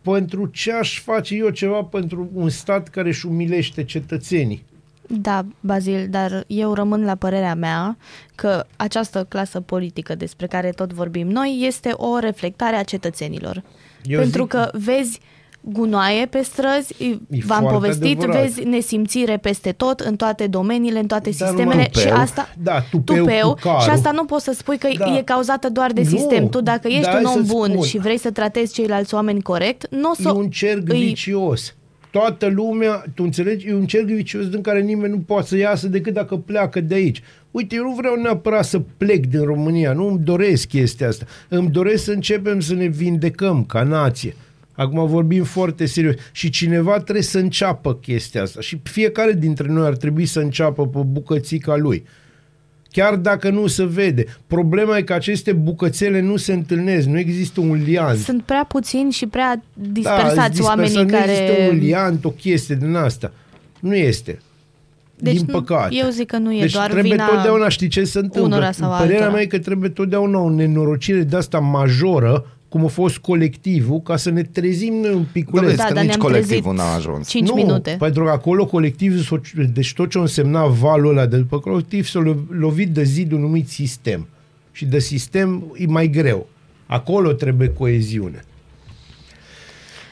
[0.02, 4.64] pentru ce aș face eu ceva pentru un stat care își umilește cetățenii?
[5.08, 7.96] Da, Bazil, dar eu rămân la părerea mea
[8.34, 13.62] că această clasă politică despre care tot vorbim noi este o reflectare a cetățenilor.
[14.04, 15.20] Eu Pentru zic- că vezi
[15.60, 17.06] gunoaie pe străzi, E
[17.46, 18.42] v-am foarte povestit, adevărat.
[18.42, 22.14] vezi nesimțire peste tot, în toate domeniile, în toate Dar sistemele numai și tupeu.
[22.16, 23.80] asta Da, tupeu cu carul.
[23.80, 25.16] și asta nu poți să spui că Da.
[25.16, 26.48] e cauzată doar de Nu, sistem.
[26.48, 27.84] Tu dacă ești dar un hai om să-ți bun spun.
[27.84, 31.74] și vrei să tratezi ceilalți oameni corect, nu o să E un cerc îi- vicios.
[32.14, 35.88] Toată lumea, tu înțelegi, e un cerc vicios din care nimeni nu poate să iasă
[35.88, 37.22] decât dacă pleacă de aici.
[37.50, 41.26] Uite, eu nu vreau neapărat să plec din România, nu îmi doresc chestia asta.
[41.48, 44.34] Îmi doresc să începem să ne vindecăm ca nație.
[44.72, 46.14] Acum vorbim foarte serios.
[46.32, 48.60] Și cineva trebuie să înceapă chestia asta.
[48.60, 52.04] Și fiecare dintre noi ar trebui să înceapă pe bucățica lui.
[52.96, 54.24] Chiar dacă nu se vede.
[54.46, 57.06] Problema e că aceste bucățele nu se întâlnesc.
[57.06, 58.16] Nu există un lian.
[58.16, 61.32] Sunt prea puțini și prea Da, dispersați îți oamenii dispersat, care...
[61.32, 63.32] Nu există un liant, o chestie din asta.
[63.80, 64.38] Nu este.
[65.16, 65.94] Deci din nu- păcate.
[65.94, 68.56] eu zic că nu e deci doar trebuie vina totdeauna, știi ce se întâmplă?
[68.56, 69.30] unora sau Părerea altora.
[69.32, 74.16] mea e că trebuie totdeauna o nenorocire de asta majoră, cum a fost colectivul, ca
[74.16, 75.64] să ne trezim noi un Da, piculeț.
[75.66, 77.28] vezi Da, că dar nici ne-am colectivul trezit n-a ajuns.
[77.28, 77.96] 5 nu, minute.
[77.98, 79.36] pentru că acolo colectivul, s-o-
[79.72, 83.68] deci tot ce însemna valul ăla de după colectiv s-a lo- lovit de zidul numit
[83.68, 84.26] sistem.
[84.72, 86.46] Și de sistem e mai greu.
[86.86, 88.44] Acolo trebuie coeziune.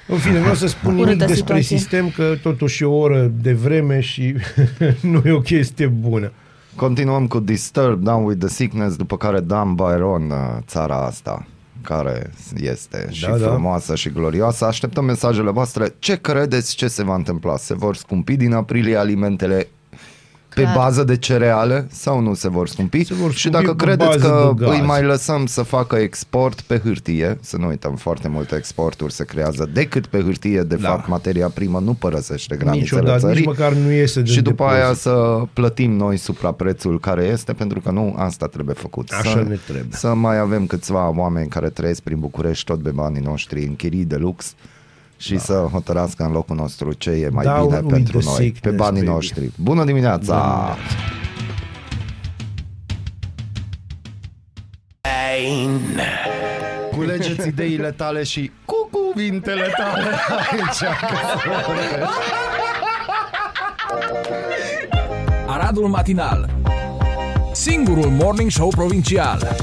[0.08, 1.76] În fine, nu o să spun nimic Urâtă despre situație.
[1.76, 4.34] sistem, că totuși e o oră de vreme și
[5.12, 6.32] nu e o chestie bună.
[6.76, 11.46] Continuăm cu Disturb, Down with the Sickness, după care Dan Byron, uh, țara asta
[11.82, 13.46] care este și Da, da.
[13.48, 14.64] frumoasă și glorioasă.
[14.64, 15.94] Așteptăm mesajele voastre.
[15.98, 17.56] Ce credeți ce se va întâmpla?
[17.56, 19.68] Se vor scumpi din aprilie alimentele
[20.54, 20.74] pe Clar.
[20.76, 23.04] bază de cereale sau nu se vor scumpi?
[23.04, 24.74] Se vor și scumpi dacă pe credeți bază că de gaz.
[24.74, 29.24] îi mai lăsăm să facă export pe hârtie, să nu uităm, foarte multe exporturi se
[29.24, 30.88] creează decât pe hârtie, de Da.
[30.88, 33.36] fapt materia primă nu părăsește granițele Niciodată, țării.
[33.36, 34.82] nici măcar nu iese de și după depozit.
[34.84, 39.10] aia să plătim noi supraprețul care este, pentru că nu asta trebuie făcut.
[39.10, 39.86] Așa să, ne trebuie.
[39.90, 44.04] Să mai avem câțiva oameni care trăiesc prin București tot pe banii noștri în chirii
[44.04, 44.54] de lux
[45.22, 45.38] și da.
[45.38, 48.42] să hotărască în locul nostru ce e mai Down bine with pentru the noi, pe
[48.44, 49.12] sickness, banii baby.
[49.12, 49.50] noștri.
[49.56, 50.76] Bună dimineața!
[56.96, 60.04] Culegeți ideile tale și cu cuvintele tale
[60.50, 60.78] aici.
[61.00, 62.02] că se vorbește.
[65.46, 66.50] Aradul Matinal
[67.52, 69.56] Singurul Morning Show Provincial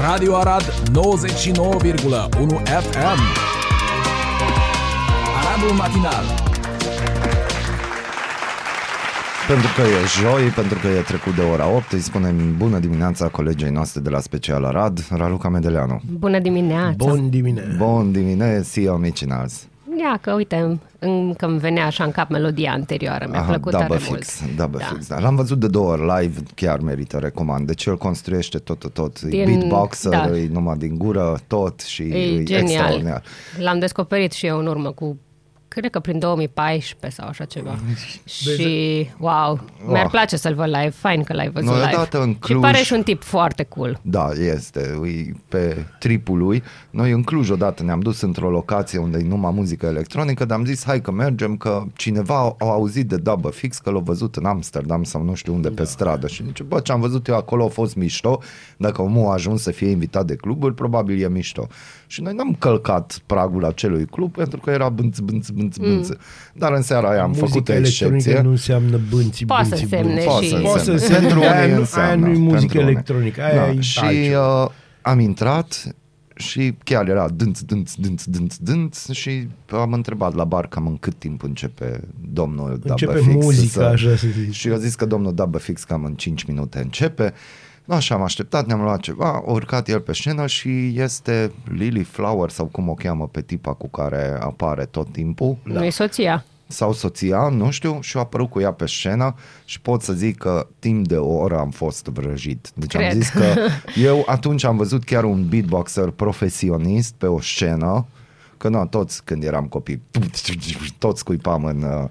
[0.00, 0.68] Radio Arad 99,1
[2.64, 3.20] FM
[5.38, 6.24] Aradul Matinal
[9.48, 13.28] Pentru că e joi, pentru că e trecut de ora 8, îi spunem bună dimineața
[13.28, 16.00] colegei noastre de la Special Arad, Raluca Medeleanu.
[16.18, 16.94] Bună dimineața!
[16.96, 17.76] Bun dimineața.
[17.76, 19.66] Bun dimineața, eu micinaz.
[20.00, 23.86] Ia că uite, încă îmi venea așa în cap melodia anterioară, mi-a Aha, plăcut double
[23.86, 24.56] tare fix, mult.
[24.56, 24.84] double Da.
[24.84, 25.06] fix.
[25.08, 25.18] Da.
[25.18, 27.66] L-am văzut de două ori live, chiar merită, recomand.
[27.66, 29.16] Deci el construiește tot, tot, tot.
[29.22, 30.36] E Din- beatboxer, da.
[30.36, 32.62] e numai din gură, tot și E e genial.
[32.68, 33.22] extraordinar.
[33.58, 35.18] L-am descoperit și eu în urmă cu
[35.78, 37.78] cred că prin 2014 sau așa ceva.
[38.24, 40.10] și, wow, mi-ar Oh.
[40.10, 41.94] place să-l văd live, fain că l-ai văzut Noi live.
[41.94, 44.00] odată în și Cluj- pare și un tip foarte cool.
[44.02, 46.62] Da, este, e pe tripul lui.
[46.90, 50.64] Noi în Cluj odată ne-am dus într-o locație unde e numai muzică electronică, dar am
[50.64, 54.44] zis hai că mergem, că cineva a auzit de Double Fix, că l-a văzut în
[54.44, 55.74] Amsterdam sau nu știu unde da.
[55.74, 58.40] pe stradă și zice, bă, ce am văzut eu acolo a fost mișto,
[58.76, 61.66] dacă omul a ajuns să fie invitat de cluburi, probabil e mișto.
[62.06, 66.08] Și noi n-am călcat pragul acelui club pentru că era bânț, bânț, bânț, bânț.
[66.54, 68.42] Dar în seara aia am făcut Muzica o electronică excepție.
[68.42, 70.26] nu înseamnă bânții, Poate să bânții, însemne bânții.
[70.28, 71.16] Poate și- să Poate să însemne.
[71.16, 71.28] însemne.
[71.28, 72.26] Pentru Aia unii nu- înseamnă.
[72.26, 72.90] aia nu e muzică pentru unii.
[72.92, 74.62] electronică, aia e și altceva.
[74.64, 74.70] uh,
[75.02, 75.94] am intrat
[76.36, 80.96] și chiar era dânț, dânț, dânț, dânț, dânț și am întrebat la bar cam în
[80.96, 82.00] cât timp începe
[82.32, 84.52] domnul Începe Dabă Fix muzica, așa să zic.
[84.52, 87.32] Și eu zis că domnul Dabă Fix cam în 5 minute începe.
[87.88, 92.50] Așa am așteptat, ne-am luat ceva, a urcat el pe scenă și este Lily Flower
[92.50, 95.78] sau cum o cheamă pe tipa cu care apare tot timpul Da.
[95.78, 96.44] Nu-i soția.
[96.66, 100.36] sau soția, nu știu, și a apărut cu ea pe scenă și pot să zic
[100.36, 102.70] că timp de o oră am fost vrăjit.
[102.74, 103.12] Deci am Cred.
[103.14, 103.44] zis că
[104.08, 108.06] eu atunci am văzut chiar un beatboxer profesionist pe o scenă,
[108.58, 110.02] că nu, toți când eram copii,
[110.98, 112.08] toți scuipam în uh,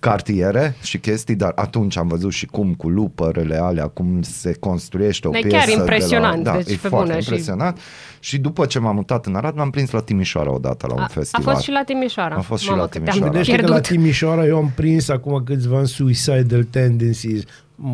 [0.00, 5.28] cartiere și chestii, dar atunci am văzut și cum cu lupărele alea, cum se construiește
[5.28, 5.56] o E piesă.
[5.56, 7.78] chiar de la- impresionant, da, deci e pe foarte bune și- impresionant.
[8.20, 8.38] Și...
[8.38, 11.06] după ce m-am mutat în Arad, m-am prins la Timișoara odată la un A, a
[11.08, 11.52] festival.
[11.52, 12.34] fost și la Timișoara.
[12.36, 13.32] A fost și Mamă, la cât te-am Timișoara.
[13.32, 13.88] Gândește că pierdut.
[13.90, 17.42] la Timișoara eu am prins acum câțiva în Suicidal Tendencies,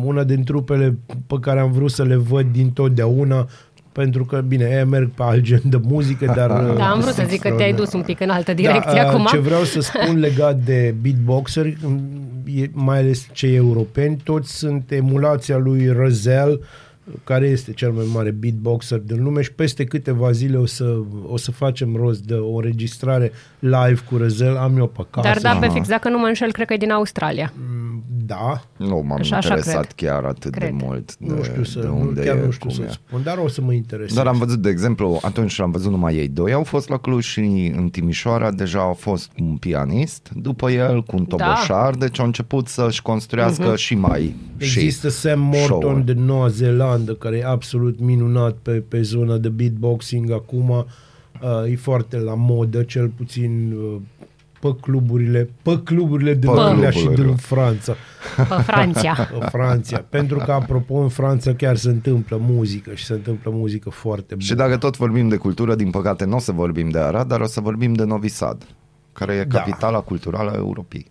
[0.03, 3.47] una din trupele pe care am vrut să le văd din totdeauna,
[3.95, 6.49] pentru că, bine, ei merg pe alt gen de muzică, dar...
[6.77, 9.27] Da, am vrut să zic că te-ai dus un pic în altă direcție da, acum.
[9.31, 11.77] Ce vreau să spun legat de beatboxeri,
[12.45, 16.59] e- mai ales cei europeni, toți sunt emulația lui Răzel,
[17.23, 21.37] care este cel mai mare beatboxer din lume și peste câteva zile o să, o
[21.37, 25.27] să facem rost de o înregistrare live cu Răzel, am eu pe acasă.
[25.27, 27.53] Dar da, pe fix, dacă nu mă înșel, cred că e din Australia.
[28.25, 30.09] Da, Nu m-am Așa- așa interesat cred.
[30.11, 30.69] chiar atât Cred.
[30.69, 32.81] de mult de, nu știu să, de nu, unde chiar e, nu știu cum să
[32.81, 32.91] e.
[32.91, 34.15] spun, dar o să mă interesez.
[34.15, 37.25] Dar am văzut, de exemplu, atunci am văzut numai ei doi, au fost la Cluj
[37.25, 41.97] și în Timișoara deja a fost un pianist, după el cu un toboșar, da.
[42.05, 43.77] deci au început să-și construiască uh-huh.
[43.77, 46.05] și mai Există și Sam Morton show-uri.
[46.05, 50.69] de Noua Zeelandă, care e absolut minunat pe, pe zona de beatboxing acum.
[50.69, 54.01] Uh, e foarte la modă, cel puțin uh,
[54.59, 57.25] pe cluburile, pe cluburile din Pe Anglia și cluburile.
[57.27, 57.93] din Franța.
[58.35, 59.29] Pe Franția.
[59.33, 60.05] În Franța.
[60.09, 64.41] Pentru că, apropo, în Franța chiar se întâmplă muzică și se întâmplă muzică foarte bună.
[64.45, 67.39] Și dacă tot vorbim de cultură, din păcate nu o să vorbim de Arad, dar
[67.41, 68.67] o să vorbim de Novi Sad,
[69.13, 69.57] care e Da.
[69.59, 71.05] capitala culturală a Europei.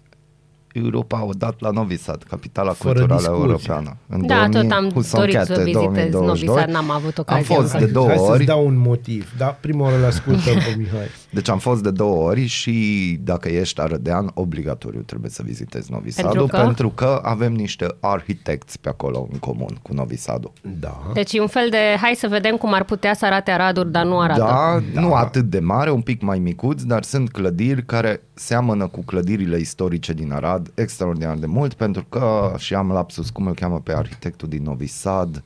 [0.82, 3.42] Europa a dat la Novi Sad, capitala Fără culturală discuție.
[3.44, 3.96] europeană.
[4.08, 6.46] În Da, 2000, tot am Husson dorit să Chete, vizitez 2022.
[6.54, 7.84] Novi Sad, n-am avut Am ocazia fost încă.
[7.84, 8.44] de două Hai să-ți ori.
[8.44, 9.32] dau un motiv.
[9.38, 11.08] Da, prima oară l-ascultăm pe Mihai.
[11.34, 16.12] Deci am fost de două ori și dacă ești arădean, obligatoriu trebuie să vizitezi Novi
[16.12, 16.56] Pentru Sadu, că?
[16.56, 20.52] pentru că avem niște arhitecți pe acolo în comun cu Novi Sadu.
[20.80, 21.00] Da.
[21.14, 24.04] Deci e un fel de, hai să vedem cum ar putea să arate Aradul, dar
[24.04, 24.40] nu arată.
[24.40, 28.86] Da, da, nu atât de mare, un pic mai micuț, dar sunt clădiri care seamănă
[28.86, 33.54] cu clădirile istorice din Arad extraordinar de mult, pentru că și am lapsus, cum îl
[33.54, 35.42] cheamă pe arhitectul din Novi Sad,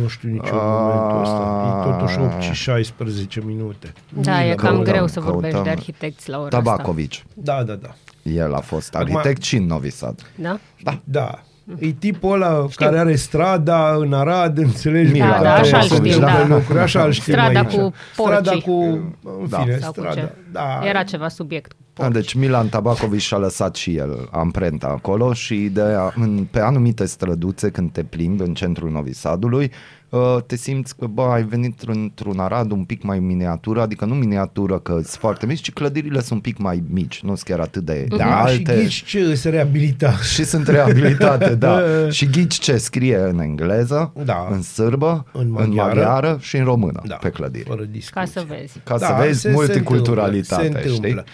[0.00, 1.64] Nu știu nici în momentul ăsta.
[1.88, 3.92] E totuși 8 și 16 minute.
[4.08, 5.62] Da, e cam Căutăm, greu să vorbești căutăm.
[5.62, 6.58] de arhitecți la ora asta.
[6.70, 7.24] Tabacovici.
[7.34, 7.94] Da, da, da.
[8.22, 10.20] El a fost Acum- arhitect și în Novi Sad.
[10.34, 10.58] Da?
[11.04, 11.42] Da.
[11.78, 12.86] E tipul ăla Știu.
[12.86, 15.18] care are strada în Arad, înțelegi?
[15.18, 16.54] Da, pe da, care așa îl se știm, întâmplă da.
[16.54, 17.74] lucruri, așa îl știm Strada aici.
[17.74, 18.62] cu Strada porcii.
[18.62, 19.58] cu, în Da.
[19.58, 20.20] fine, Sau cu strada.
[20.20, 20.32] ce?
[20.52, 20.80] Da.
[20.84, 21.72] Era ceva subiect.
[21.94, 27.04] Da, deci Milan Tabacovici și-a lăsat și el amprenta acolo și ideea, în, pe anumite
[27.04, 30.01] străduțe când te plimbi în centrul Novi Sadului, uh,
[30.46, 34.78] te simți că bă, ai venit într-un Arad un pic mai miniatură, adică nu miniatură
[34.78, 37.84] că sunt foarte mici, ci clădirile sunt un pic mai mici, nu sunt chiar atât
[37.84, 38.80] de Da, și alte.
[38.82, 40.12] ghici ce se reabilita.
[40.16, 41.80] și sunt reabilitate, da.
[42.10, 44.48] și ghici ce scrie în engleză, Da.
[44.50, 45.94] în sârbă, În în maghiară.
[45.94, 47.68] maghiară și în română Da, pe clădiri.
[47.68, 48.10] Fără discuție.
[48.14, 48.78] Ca să vezi.
[48.84, 51.08] Ca să vezi multiculturalitatea, întâmplă, se știi?
[51.10, 51.24] întâmplă.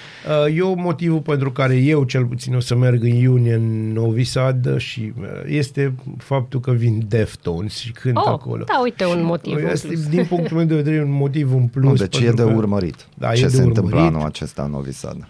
[0.47, 4.25] Uh, Eu motivul pentru care eu cel puțin o să merg în iunie în Novi
[4.25, 8.65] Sad și uh, este faptul că vin Deftones și cânt Oh, acolo.
[8.69, 10.09] Da, uite un Și motiv în Este, plus.
[10.09, 11.85] din punctul meu de vedere, un motiv în plus.
[11.85, 14.15] Nu, deci e pentru de că urmărit Da, e ce de se întâmplă urmărit.
[14.17, 15.29] anul acesta în Novi Sad.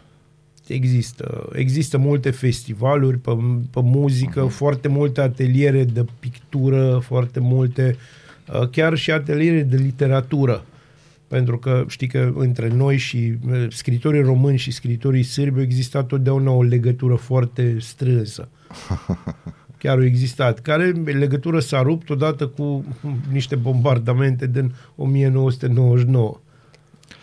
[0.66, 3.30] Există, există multe festivaluri pe,
[3.70, 4.50] pe muzică, uh-huh.
[4.50, 7.96] foarte multe ateliere de pictură, foarte multe,
[8.60, 10.64] uh, chiar și ateliere de literatură.
[11.28, 16.06] Pentru că știi că între noi și uh, scritorii români și scritorii sârbi a existat
[16.06, 18.48] totdeauna o legătură foarte strânsă.
[19.78, 20.58] Chiar a existat.
[20.60, 22.84] Care legătură s-a rupt odată cu
[23.32, 26.38] niște bombardamente din 1999.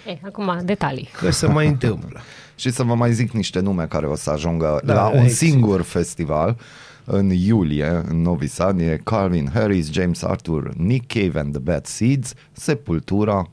[0.07, 1.09] E, acum, detalii.
[1.17, 2.19] Că se mai întâmplă.
[2.55, 5.23] Și să vă mai zic niște nume care o să ajungă Da, da, la un
[5.23, 5.33] exact.
[5.33, 6.57] singur festival
[7.05, 11.85] în iulie, în Novi Sad, e Calvin Harris, James Arthur, Nick Cave and the Bad
[11.85, 13.49] Seeds, Sepultura,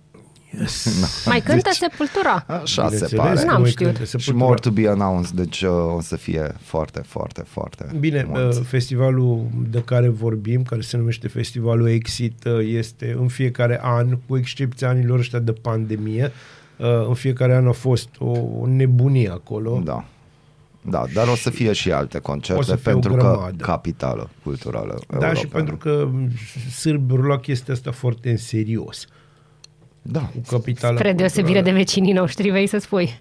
[1.27, 2.45] Mai cântă Deci- Sepultura?
[2.47, 3.45] așa se Bineînțeles, pare.
[3.45, 3.89] N-am noi știut.
[3.89, 4.45] cântă Și Sepultura.
[4.45, 8.59] more to be announced, deci uh, o să fie foarte, foarte, foarte Bine, mulți.
[8.59, 14.19] uh, festivalul de care vorbim, care se numește Festivalul Exit, uh, este în fiecare an,
[14.27, 16.33] cu excepția anilor ăștia de pandemie,
[16.77, 19.81] uh, în fiecare an a fost o, o nebunie acolo.
[19.85, 20.05] Da.
[20.85, 23.57] Da, dar o să fie și alte O concerte să fie o pentru că grămadă.
[23.57, 25.39] capitală culturală Da, europeană.
[25.39, 26.09] și pentru că
[26.71, 29.07] sârbii luat chestia asta foarte în serios.
[30.03, 30.21] Da.
[30.21, 33.21] Cu capitala Spre deosebire de vecinii noștri, vei să spui.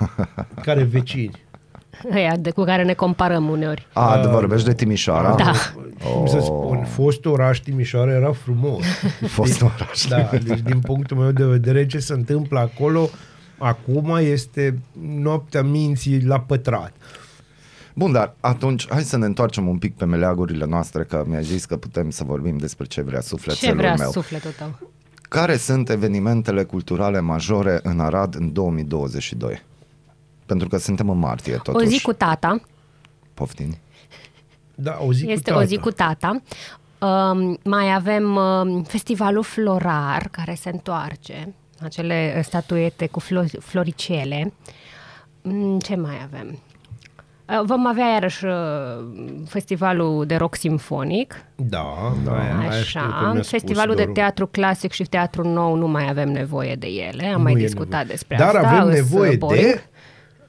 [0.62, 1.42] Care vecini?
[2.14, 3.86] Ăia de cu care ne comparăm uneori.
[3.92, 5.34] A, uh, vorbești de Timișoara?
[5.34, 5.52] Da.
[6.14, 8.84] Cum să spun, fost oraș Timișoara era frumos.
[9.26, 10.04] Fost oraș.
[10.08, 13.08] Da, deci din punctul meu de vedere ce se întâmplă acolo
[13.58, 16.92] acum este noaptea minții la pătrat.
[17.94, 21.64] Bun, dar atunci hai să ne întoarcem un pic pe meleagurile noastre, că mi-ai zis
[21.64, 24.10] că putem să vorbim despre ce vrea Ce sufletelul vrea meu.
[24.10, 24.90] sufletul tău?
[25.32, 29.62] Care sunt evenimentele culturale majore în Arad în 2022?
[30.46, 31.86] Pentru că suntem în martie, totuși.
[31.86, 32.60] O zi cu tata.
[33.34, 33.76] Poftim.
[34.74, 35.66] Da, o zi Este cu o tata.
[35.66, 36.42] zi cu tata.
[36.98, 41.54] Um, mai avem um, festivalul florar care se întoarce.
[41.80, 44.52] Acele statuete cu flo- floricele.
[45.42, 46.58] Mm, Ce mai avem?
[47.60, 48.52] Uh, Vom avea iarăși uh,
[49.48, 51.84] festivalul de rock simfonic, Da,
[52.24, 53.20] da, aia, aia știu că așa.
[53.32, 54.12] mi-a spus Festivalul de Doru.
[54.14, 57.56] teatru clasic și teatru nou nu mai avem nevoie de ele, am Nu mai e
[57.56, 58.04] discutat nevoie.
[58.10, 58.68] despre Dar asta.
[58.68, 59.62] avem îs nevoie boring.
[59.64, 59.82] de...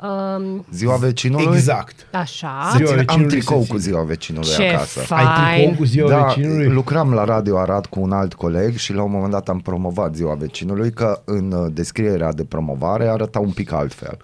[0.07, 1.45] Um, Ziua vecinului?
[1.55, 2.07] Exact.
[2.11, 2.67] așa.
[2.71, 3.79] Să Ziua ține, am vecinului tricou se cu ține.
[3.79, 4.99] ziua vecinului Ce acasă.
[4.99, 5.27] fain.
[5.27, 6.67] Ai tricou cu ziua da, vecinului?
[6.67, 10.15] lucram la Radio Arad cu un alt coleg și la un moment dat am promovat
[10.15, 14.17] ziua vecinului că în uh, descrierea de promovare arăta un pic altfel.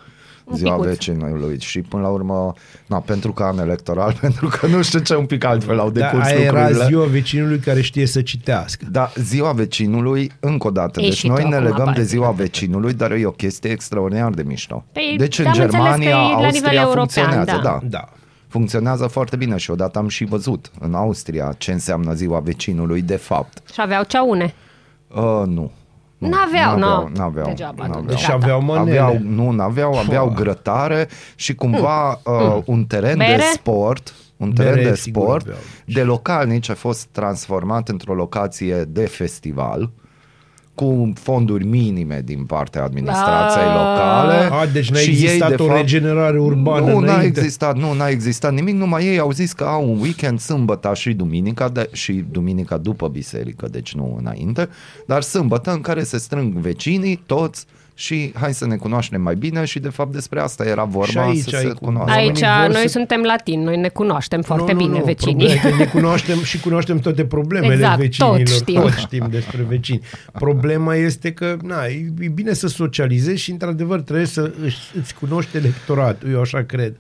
[0.50, 0.88] Un ziua picuț.
[0.90, 2.54] vecinului și până la urmă,
[2.86, 6.00] na, pentru că an electoral, pentru că nu știu ce un pic altfel au Da,
[6.06, 6.86] decurs aia era lucrurile.
[6.86, 8.86] ziua vecinului care știe să citească.
[8.92, 11.02] Da, ziua vecinului, încă o dată.
[11.02, 12.08] Ei, Deci și noi tu ne acum, legăm de Pazi.
[12.08, 14.84] ziua vecinului, dar e o chestie extraordinar de mișto.
[14.92, 17.70] Păi, deci în am înțeles că Germania, e la nivel Austria european, funcționează, da.
[17.70, 17.80] da.
[17.84, 18.10] Da.
[18.48, 23.16] Funcționează foarte bine și odată am și văzut în Austria ce înseamnă ziua vecinului de
[23.16, 23.58] fapt.
[23.74, 24.54] Și aveau ceaune.
[25.08, 25.72] Uh, nu.
[26.20, 27.16] Nu, N-aveau, n-aveau, nu.
[27.16, 27.92] n-aveau, Degeaba, n-aveau.
[28.04, 28.10] atunci.
[28.10, 28.34] Deci Gata.
[28.34, 28.98] aveau manele.
[29.00, 33.36] Aveau, nu, n-aveau, aveau grătare și cumva uh, un teren Bere?
[33.36, 35.60] de sport, un teren Bere, de sigur, sport aveau.
[35.86, 39.92] de localnici a fost transformat într-o locație de festival
[40.80, 43.74] cu fonduri minime din partea administrației Ah.
[43.74, 44.34] locale.
[44.52, 47.40] A, deci n-a și existat ei, de o fapt, regenerare urbană Nu, n-a înainte?
[47.40, 51.14] existat, nu, n-a existat nimic, numai ei au zis că au un weekend sâmbătă și
[51.14, 54.70] duminica de, și duminica după biserică, deci nu înainte,
[55.08, 57.66] dar sâmbătă în care se strâng vecinii, toți
[58.00, 61.18] și hai să ne cunoaștem mai bine și de fapt despre asta era vorba Și
[61.18, 62.12] aici să ai se cu- cunoască.
[62.12, 65.04] Aici Oamenii vor noi să- suntem latini, noi ne cunoaștem foarte nu, nu, bine nu,
[65.04, 65.34] vecinii.
[65.48, 68.38] Problema e că ne cunoaștem și cunoaștem toate problemele Exact, vecinilor.
[68.38, 68.82] tot știm.
[68.82, 70.02] Tot știm despre vecini.
[70.34, 75.14] Problema este că na, e e bine să socializezi și într-adevăr trebuie să își- îți
[75.16, 76.96] cunoști electoratul, eu așa cred.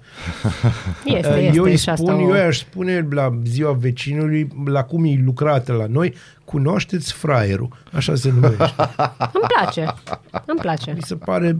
[1.05, 4.47] Este, Uh, este eu îi și asta spun, o- eu aș spune la ziua vecinului,
[4.65, 6.13] la cum e lucrat la noi,
[6.49, 8.63] Cunoașteți fraierul, așa se numește.
[9.33, 9.93] Îmi place.
[10.45, 10.91] Îmi place.
[10.91, 11.55] Mi se pare...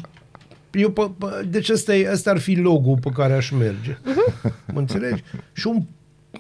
[0.72, 3.98] Eu, pe, pe, deci ăsta, e, ăsta ar fi logo pe care aș merge.
[4.04, 4.54] Mhm.
[4.74, 5.24] Mă înțelegi?
[5.54, 5.82] Și un,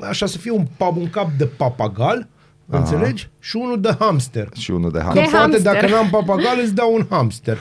[0.02, 2.28] așa să fie un, pap, un cap de papagal,
[2.66, 3.30] mă înțelegi?
[3.40, 4.50] Și unul de hamster.
[4.58, 5.32] Și unul de Că De hamster.
[5.32, 5.74] poate hamster.
[5.74, 7.58] dacă n-am papagal îți dau un hamster.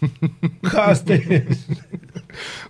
[0.70, 1.46] Că asta e.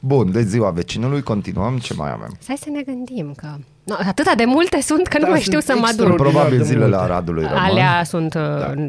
[0.00, 1.78] Bun, de ziua vecinului continuăm.
[1.78, 2.36] Ce mai avem?
[2.46, 3.46] Hai să ne gândim că...
[3.84, 6.06] No, atâta de multe sunt că nu Da, mai sunt știu să mă adun.
[6.06, 7.02] extraordinar Probabil de zilele multe.
[7.02, 7.58] Aradului rămân.
[7.58, 8.88] Alea sunt uh,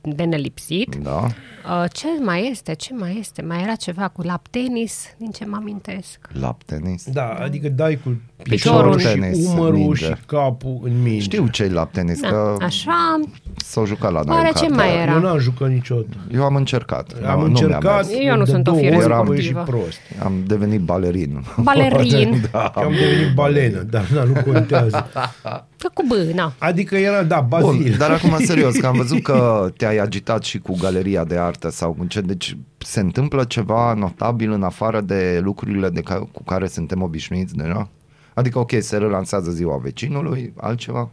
[0.00, 0.94] de nelipsit.
[0.94, 1.16] Da.
[1.22, 2.74] Uh, ce mai este?
[2.74, 3.42] Ce mai este?
[3.42, 6.18] Mai era ceva cu lap tenis, din ce mă amintesc.
[6.40, 7.04] Lap tenis.
[7.10, 10.04] Da, adică dai cu Piciorul piciorul și tenis în umărul minge.
[10.04, 11.20] și capul în minge.
[11.20, 13.20] Știu ce lap tenis, Da, că așa,
[13.56, 14.74] s-au jucat la noi Oare în ce carte.
[14.74, 15.12] mai era?
[15.12, 16.16] Eu n-am jucat niciodată.
[16.34, 17.12] Eu am încercat.
[17.26, 18.08] Am Nu- nu mi-a încercat, mers.
[18.22, 19.34] Eu nu de sunt o două fire ori, am sportivă.
[19.36, 19.98] ieșit prost.
[20.24, 21.44] Am devenit balerin.
[21.62, 22.42] balerin.
[22.52, 22.70] da.
[22.74, 25.06] Că am devenit balenă, dar na, nu contează.
[25.78, 26.52] Că cu B, na.
[26.58, 27.66] Adică era, da, bazil.
[27.82, 31.70] Bun, dar acum serios, că am văzut că te-ai agitat și cu galeria de artă
[31.70, 36.42] sau cu ce, deci se întâmplă ceva notabil în afară de lucrurile de ca, cu
[36.44, 37.88] care suntem obișnuiți deja?
[38.36, 41.10] Adică, ok, se relansează ziua vecinului, altceva?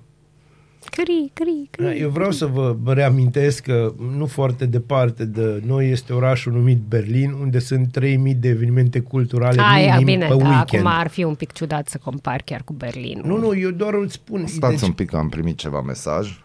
[0.89, 1.99] Cri, cri, Da, cri.
[1.99, 7.31] Eu vreau să vă reamintesc că nu foarte departe de noi este orașul numit Berlin,
[7.31, 10.85] unde sunt 3000 de evenimente culturale Aia, minim bine, pe da, weekend.
[10.85, 13.21] acum ar fi un pic ciudat să compar chiar cu Berlin.
[13.25, 14.45] Nu, nu, eu doar îți spun.
[14.47, 16.43] Stați deci, un pic că am primit ceva mesaj.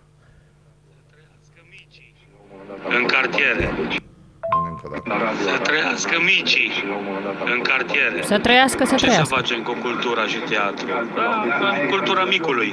[3.00, 3.68] în cartiere.
[4.70, 5.32] Încă o dată.
[5.50, 6.70] Să trăiască micii
[7.54, 8.18] în cartiere.
[8.32, 9.34] Să trăiască, să Ce să trăiască.
[9.34, 10.86] facem cu cultura și teatru?
[11.16, 12.72] Da, cultura micului.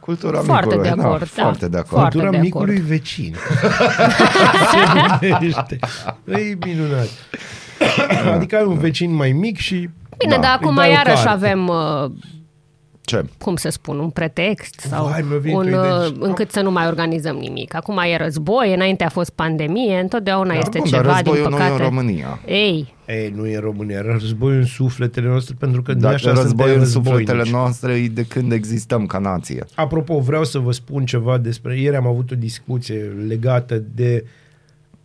[0.00, 1.42] Cultura Foarte micului, de acord, da.
[1.42, 1.88] Foarte de acord.
[2.00, 2.88] Foarte Cultura de micului acord.
[2.88, 3.34] vecin.
[4.70, 5.78] Se numește.
[6.24, 7.08] E minunat.
[8.34, 9.88] adică ai un vecin mai mic și...
[10.18, 11.28] Bine, Da, dar îi acum dai o iarăși carte.
[11.46, 12.10] avem, uh,
[13.08, 13.24] Ce?
[13.38, 15.80] cum să spun, un pretext sau Vai, mi-a venit un, o idee.
[15.80, 17.74] uh, încât să nu mai organizăm nimic.
[17.74, 21.50] Acum e război, înainte a fost pandemie, întotdeauna este Da, Bun, ceva, dar din războiul
[21.50, 21.70] nu păcate.
[21.70, 22.38] e în România.
[22.46, 26.12] Ei, Ei, nu e în România, era războiul în sufletele noastre pentru că noi Dar
[26.14, 27.26] așa războiul suntem în războinici.
[27.28, 29.64] sufletele noastre e de când existăm ca nație.
[29.74, 31.80] Apropo, vreau să vă spun ceva despre...
[31.80, 34.24] Ieri am avut o discuție legată de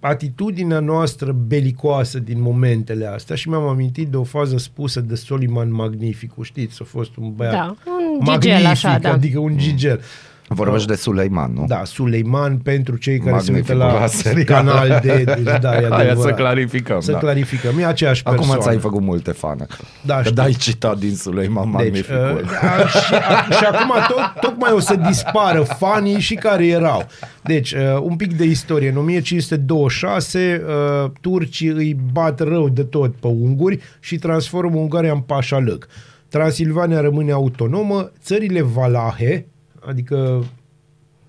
[0.05, 5.73] atitudinea noastră belicoasă din momentele astea și mi-am amintit de o fază spusă de Soliman
[5.73, 9.11] Magnificu, știți, a fost un băiat Da, un magnific, gigel așa, da.
[9.11, 10.01] adică un gigel.
[10.47, 11.65] Vorbești de Suleiman, nu?
[11.67, 14.43] Da, Suleiman pentru cei care Magnific, se uită la, la serial.
[14.43, 15.23] canal de...
[15.43, 16.35] de da, e Aia să adevărat.
[16.35, 17.17] clarificăm, Să da.
[17.17, 18.61] clarificăm, e aceeași Acum persoană.
[18.61, 19.65] ți-ai făcut multe fane.
[20.01, 20.33] Da, că știu.
[20.35, 22.41] dai citat din Suleiman Deci, Magnificul.
[22.43, 27.07] uh, a, și, a, și acum tot, tocmai o să dispară fanii și care erau.
[27.43, 28.89] Deci, uh, un pic de istorie.
[28.89, 35.19] În 1526, uh, turcii îi bat rău de tot pe unguri și transformă Ungaria în
[35.19, 35.87] pașalăc.
[36.29, 39.45] Transilvania rămâne autonomă, țările Valahe,
[39.87, 40.45] adică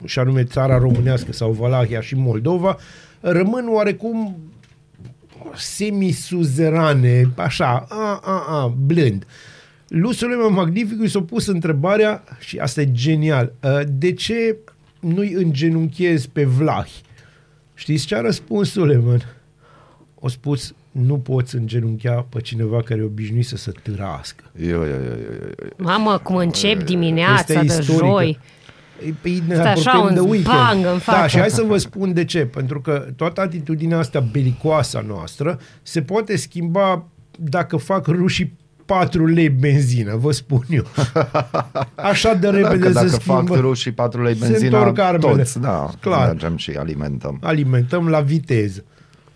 [0.04, 2.76] și anume țara românească sau Valahia și Moldova,
[3.20, 4.36] rămân oarecum
[5.54, 9.26] semisuzerane, așa, a, a, a, blând.
[9.88, 14.56] Lui Suleiman Magnificul s-a pus întrebarea, și asta e genial, uh, de ce
[15.00, 17.02] nu-i îngenunchezi pe Vlahi?
[17.74, 19.20] Știți ce a răspuns Suleiman?
[20.14, 24.44] O spus, nu poți îngenunchea pe cineva care e obișnuit să se târască.
[24.60, 25.68] Eu, eu, eu, eu, eu.
[25.76, 28.06] mamă, cum încep dimineața Este de istorică.
[28.06, 28.38] joi.
[29.04, 30.56] Ei, Păi ne Stai așa, apropiem un de weekend.
[30.56, 31.18] bang în față.
[31.20, 32.46] Da, și hai să vă spun de ce.
[32.46, 37.06] Pentru că toată atitudinea asta belicoasă a noastră se poate schimba
[37.38, 40.84] dacă fac rușii 4 lei benzină, vă spun eu.
[41.94, 43.60] Așa de repede Dacă, dacă se fac schimbă.
[43.60, 45.36] ruși și 4 lei Se benzina, întorc armele.
[45.36, 46.26] toți, da, Clar.
[46.26, 47.38] mergem și alimentăm.
[47.42, 48.84] Alimentăm la viteză.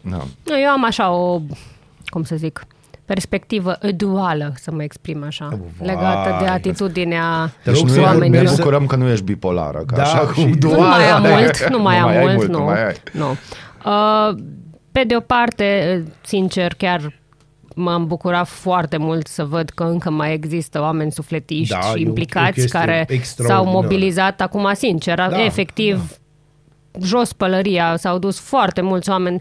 [0.03, 0.17] Da.
[0.45, 1.41] Nu, Eu am așa o,
[2.07, 2.67] cum să zic,
[3.05, 5.87] perspectivă duală, să mă exprim așa, Vai.
[5.87, 9.09] legată de atitudinea Te Deci rog nu să- e, ne mergi să- bucurăm că nu
[9.09, 11.79] ești bipolară, că Da, așa și- cum Nu Nu duală, mai am da, mult, nu
[11.83, 12.59] mai am ai mult, nu.
[12.59, 12.95] nu mai ai.
[13.13, 13.31] nu.
[13.85, 14.39] Uh,
[14.93, 17.21] pe de o parte, sincer, chiar
[17.75, 21.91] m-am bucurat foarte mult să văd că încă mai există oameni sufletiști Da, și e
[21.91, 23.71] o- o implicați chestie care s-au extraordinară.
[23.81, 26.19] mobilizat acum, sincer, Da, efectiv,
[27.03, 29.41] jos pălăria, s-au dus foarte mulți oameni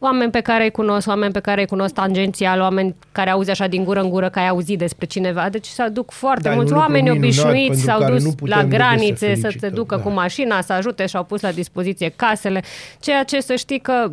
[0.00, 3.66] oameni pe care îi cunosc, oameni pe care îi cunosc tangențial, oameni care auzi așa
[3.66, 5.48] din gură în gură că ai auzit despre cineva.
[5.48, 8.12] Deci s-au duc foarte Da, e mulți un lucru oameni minunat obișnuiți, pentru s-au care
[8.12, 10.02] dus nu putem la decât să granițe să, se felicităm, ducă da.
[10.02, 12.62] cu mașina, să ajute și au pus la dispoziție casele,
[13.00, 14.10] ceea ce să știi că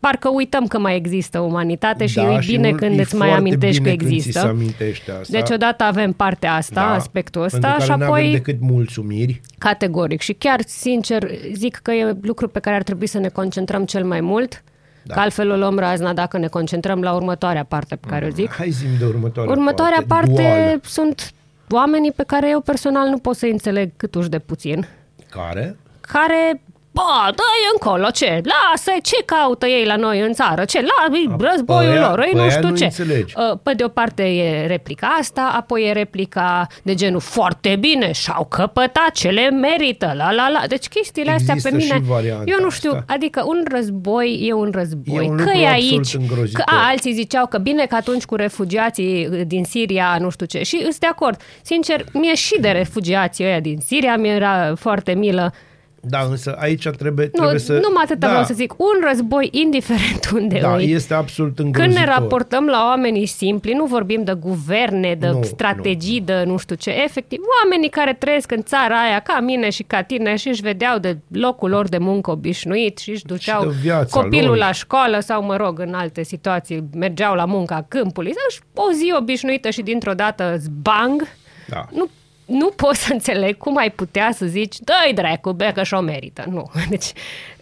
[0.00, 3.28] parcă uităm că mai există umanitate și Da, e bine nu- când e îți mai
[3.28, 4.48] foarte amintești că bine când ți se există.
[4.48, 5.38] amintește asta.
[5.38, 9.40] Deci odată avem partea asta, Da, aspectul ăsta pentru și care n-avem apoi decât mulțumiri.
[9.58, 13.84] categoric și chiar sincer zic că e lucru pe care ar trebui să ne concentrăm
[13.84, 14.62] cel mai mult,
[15.02, 15.14] da.
[15.14, 18.52] că altfel o luăm razna dacă ne concentrăm la următoarea parte pe care o zic.
[18.52, 20.80] Hai zi de următoarea Următoarea parte duală.
[20.82, 21.32] sunt
[21.70, 24.86] oamenii pe care eu personal nu pot să înțeleg cât uși de puțin.
[25.30, 25.76] Care?
[26.00, 26.60] care
[26.92, 28.40] Bă, dă-i încolo, ce?
[28.44, 30.64] lasă ce caută ei la noi în țară?
[30.64, 30.80] Ce?
[30.80, 31.16] La
[31.50, 32.84] războiul pe aia- lor, ei pe nu aia știu nu ce.
[32.84, 33.34] înțelegi.
[33.36, 38.12] Uh, Pe de o parte e replica asta, apoi e replica de genul foarte bine,
[38.12, 40.62] și-au căpătat ce le merită, la la la.
[40.68, 43.04] Deci chestiile astea Există pe mine, și varianta eu nu știu, asta.
[43.06, 45.24] adică un război e un război.
[45.24, 46.64] E un că lucru e absolut aici, îngrozitor.
[46.66, 50.46] că a, alții ziceau că bine că atunci cu refugiații uh, din Siria, nu știu
[50.46, 50.62] ce.
[50.62, 51.40] Și sunt de acord.
[51.62, 55.52] Sincer, mie și de refugiații ăia din Siria mi era foarte milă.
[56.02, 57.72] Da, însă aici trebuie, Nu, trebuie să...
[57.72, 58.72] numai atâta da, vreau să zic.
[58.78, 60.92] Un război, indiferent unde Da, îi.
[60.92, 61.98] este absolut Când îngrozitor.
[62.06, 66.74] ne raportăm la oamenii simpli, nu vorbim de guverne, de Nu, strategii, de nu știu
[66.74, 70.60] ce, efectiv, oamenii care trăiesc în țara aia, ca mine și ca tine, și își
[70.62, 74.56] vedeau de locul lor de muncă obișnuit și își duceau de viața copilul lor.
[74.56, 79.12] la școală sau, mă rog, în alte situații, mergeau la munca câmpului, sau o zi
[79.18, 81.22] obișnuită și dintr-o dată zbang,
[81.68, 81.86] Da.
[81.92, 82.08] nu,
[82.50, 86.44] nu pot să înțeleg cum ai putea să zici, dă-i dracu, bă, că și-o merită.
[86.48, 87.12] Nu, deci,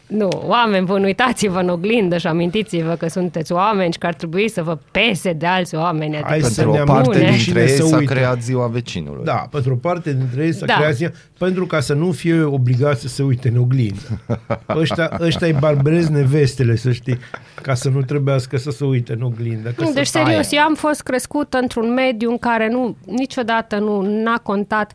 [0.08, 4.48] nu, oameni buni, uitați-vă în oglindă și amintiți-vă că sunteți oameni și că ar trebui
[4.48, 6.12] să vă pese de alți oameni.
[6.14, 8.12] Adică, Hai să Pentru ne o parte amintim dintre cine ei să s-a uite.
[8.14, 9.24] creat ziua vecinului.
[9.24, 10.74] Da, pentru o parte dintre ei s-a Da.
[10.74, 14.20] creat zi- pentru ca să nu fie obligați să se uite în oglindă.
[14.76, 17.18] Ăștia, ăștia îi barberez nevestele, să știi,
[17.62, 19.68] ca să nu trebuiască să se uite în oglindă.
[19.68, 20.24] Că nu, să deci taie.
[20.24, 24.92] serios, eu am fost crescută într-un mediu în care nu, niciodată nu n-a contat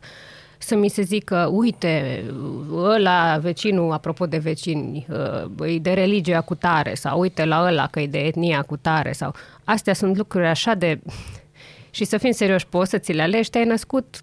[0.64, 2.24] să mi se zică, uite,
[2.74, 5.06] ăla, vecinul, apropo de vecini,
[5.58, 8.76] uh, e de religia cu tare, sau uite la ăla că e de etnia cu
[8.76, 9.34] tare, sau
[9.64, 11.00] astea sunt lucruri așa de...
[11.90, 14.20] Și să fim serioși, poți să ți le alegi, te-ai născut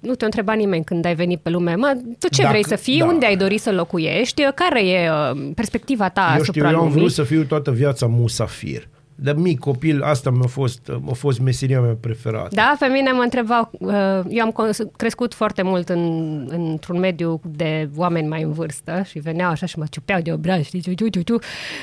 [0.00, 2.76] nu te întreba nimeni când ai venit pe lume, mă, tu ce Dacă- vrei să
[2.76, 3.04] fii, da.
[3.04, 6.84] unde ai dori să locuiești, care e uh, perspectiva ta Eu asupra știu, eu am
[6.84, 6.98] lumii?
[6.98, 8.88] vrut să fiu toată viața musafir.
[9.18, 12.48] De mic copil, asta mi-a fost, a fost meseria mea preferată.
[12.50, 13.92] Da, pe mine mă întrebau, uh,
[14.28, 19.18] eu am cons- crescut foarte mult în, într-un mediu de oameni mai în vârstă și
[19.18, 21.38] veneau așa și mă ciupeau de obraj, știi, ciu, ciu, ciu, ciu.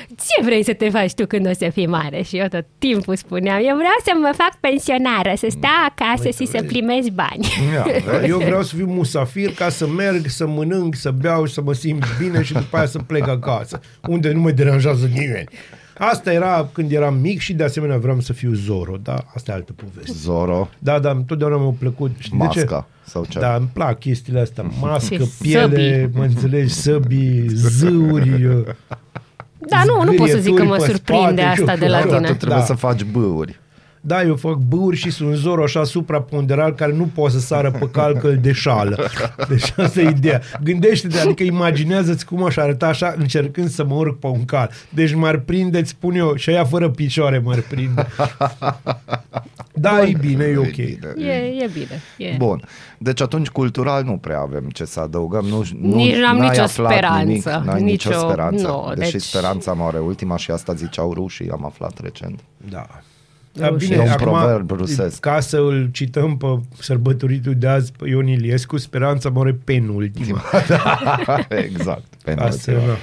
[0.08, 2.22] ce vrei să te faci tu când o să fii mare?
[2.22, 6.46] Și eu tot timpul spuneam, eu vreau să mă fac pensionară, să stau acasă și
[6.46, 7.46] să primesc bani.
[7.74, 7.86] Ia,
[8.26, 11.72] Eu vreau să fiu musafir ca să merg, să mănânc, să beau și să mă
[11.72, 15.48] simt bine și după aia să plec acasă, unde nu mă deranjează nimeni.
[15.98, 19.24] Asta era când eram mic și de asemenea vreau să fiu Zoro, da?
[19.34, 20.12] Asta e altă poveste.
[20.16, 22.10] Zoro, Da, da, întotdeauna mi-a plăcut.
[22.18, 22.58] Știi de ce?
[22.60, 23.38] masca sau ce?
[23.38, 24.64] Da, îmi plac chestiile astea.
[24.80, 26.10] Mască, Și piele, săbii.
[26.18, 28.44] mă înțelegi, săbii, zâuri.
[28.46, 28.64] uh,
[29.68, 31.78] Da, nu, nu pot să zic că mă zgârieturi pe surprinde spate și asta eu-
[31.78, 32.28] de la Da, dar tine.
[32.28, 32.64] tu trebuie Da.
[32.64, 33.60] să faci bâuri.
[34.06, 37.88] Da, eu fac bâuri și sunt Zoro așa supraponderal care nu poate să sară pe
[37.90, 39.08] cal că îl deșală.
[39.48, 40.40] Deci asta e ideea.
[40.62, 44.70] Gândește-te, adică imaginează-ți cum aș arăta așa încercând să mă urc pe un cal.
[44.88, 48.06] Deci m-ar prinde, îți spun eu, și aia fără picioare m-ar prinde.
[49.72, 50.66] Da, e bine, e ok.
[50.74, 51.14] Bine.
[51.18, 51.32] E,
[51.64, 52.02] e bine.
[52.18, 52.34] E.
[52.38, 52.62] Bun.
[52.98, 55.44] Deci atunci cultural nu prea avem ce să adăugăm.
[55.44, 57.24] Nu, nu, Nici n-am n-ai nicio aflat speranță.
[57.24, 58.66] Nimic, n-ai nicio, Nicio- speranță.
[58.66, 62.40] nu, Deși deci- speranța moare ultima și asta ziceau rușii, am aflat recent.
[62.70, 62.86] Da.
[63.56, 63.88] Da, Rușii.
[63.88, 65.20] bine, E un acum, proverb rusesc.
[65.20, 66.46] ca să îl cităm pe
[66.78, 70.42] sărbătoritul de azi, pe Ion Iliescu, speranța moare penultima.
[71.48, 72.04] exact.
[72.24, 72.76] Asta, penultima.
[72.78, 72.96] da.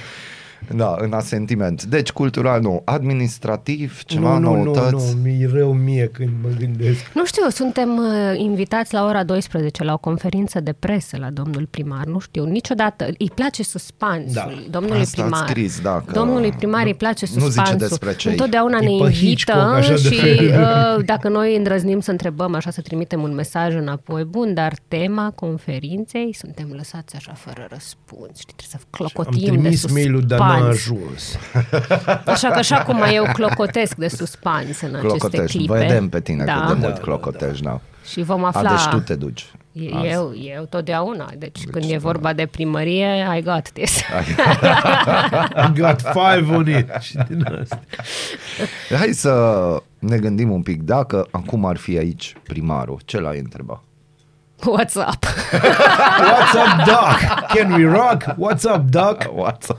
[0.74, 1.84] Da, în asentiment.
[1.84, 2.82] Deci, cultural nu.
[2.84, 4.92] Administrativ, ceva nu, nu, nu, noutăți.
[5.14, 7.10] nu, mi-e rău mie când mă gândesc.
[7.14, 11.66] Nu știu, suntem uh, invitați la ora 12 la o conferință de presă la domnul
[11.70, 12.04] primar.
[12.04, 13.06] Nu știu, niciodată.
[13.18, 14.50] Îi place suspansul Da.
[14.70, 15.48] domnului Asta ați primar.
[15.48, 17.76] scris, da, că Domnului primar îi place nu zice suspansul.
[17.88, 18.30] despre cei.
[18.30, 20.60] Întotdeauna E ne pe Hitchcock, invită așa de și fel.
[20.98, 24.24] uh, dacă noi îndrăznim să întrebăm, așa să trimitem un mesaj înapoi.
[24.24, 28.38] Bun, dar tema conferinței suntem lăsați așa fără răspuns.
[28.38, 29.92] Știi, trebuie să Am clocotim de trimis suspans.
[29.92, 31.38] mail-ul, dar n-a ajuns.
[32.34, 35.56] Așa că așa cum eu clocotesc de suspans în aceste Clocotești.
[35.56, 35.72] clipe.
[35.78, 36.52] Vedem pe tine da.
[36.52, 37.80] cât de mult Da, da, clocotești, da.
[38.10, 38.70] Și vom A, afla...
[38.70, 39.46] deci tu te duci.
[39.72, 40.06] E- azi.
[40.08, 41.24] Eu, eu totdeauna.
[41.38, 43.98] Deci, deci când e vorba de primărie, I got this.
[43.98, 46.90] I got five on it.
[47.00, 47.80] Și din asta.
[48.98, 49.62] Hai să
[49.98, 50.82] ne gândim un pic.
[50.82, 53.82] Dacă acum ar fi aici primarul, ce l-ai întreba?
[54.60, 55.24] What's up?
[55.24, 57.18] What's up, Doc?
[57.54, 58.22] Can we rock?
[58.22, 59.30] What's up, Doc?
[59.34, 59.78] WhatsApp.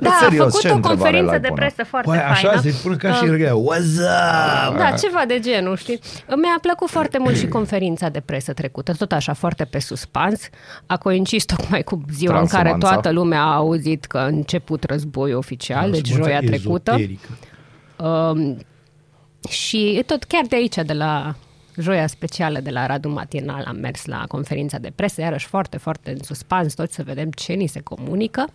[0.00, 1.60] Da, Serios, a făcut ce o întrebare conferință l-ai de pune?
[1.60, 2.60] presă foarte Păi așa faină.
[2.62, 3.52] se spune ca și Uh, regea.
[3.52, 3.96] What's
[4.68, 4.76] up?
[4.76, 5.98] Da, ceva de genul, știi?
[6.26, 10.40] Mi-a plăcut foarte mult și conferința de presă trecută, tot așa, foarte pe suspans.
[10.86, 12.88] A coincis tocmai cu ziua în care Transumanța.
[13.00, 16.90] toată lumea a auzit că a început războiul oficial, deci Sumața joia trecută.
[16.90, 17.28] ezoterică.
[17.96, 18.58] Um,
[19.48, 21.34] și tot chiar de aici, de la
[21.80, 26.10] joia specială de la Radu Matinal, am mers la conferința de presă, iarăși foarte, foarte
[26.10, 28.48] în suspans, toți să vedem ce ni se comunică.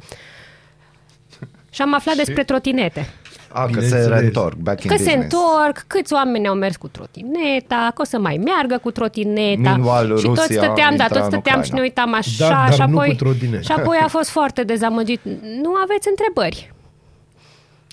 [1.70, 3.08] Și am aflat despre trotinete.
[3.52, 4.20] A, că se Bineînțeles.
[4.20, 5.34] reîntorc, back in Că se business.
[5.34, 9.62] întorc, câți oameni au mers cu trotineta, că o să mai meargă cu trotineta.
[9.78, 11.76] Meanwhile, și toți Rusia stăteam, da, intra toți în stăteam și Ucraina.
[11.76, 13.62] ne uitam așa Da, dar și nu apoi, cu trotineta.
[13.62, 15.20] și apoi a fost foarte dezamăgit.
[15.62, 16.74] Nu aveți întrebări.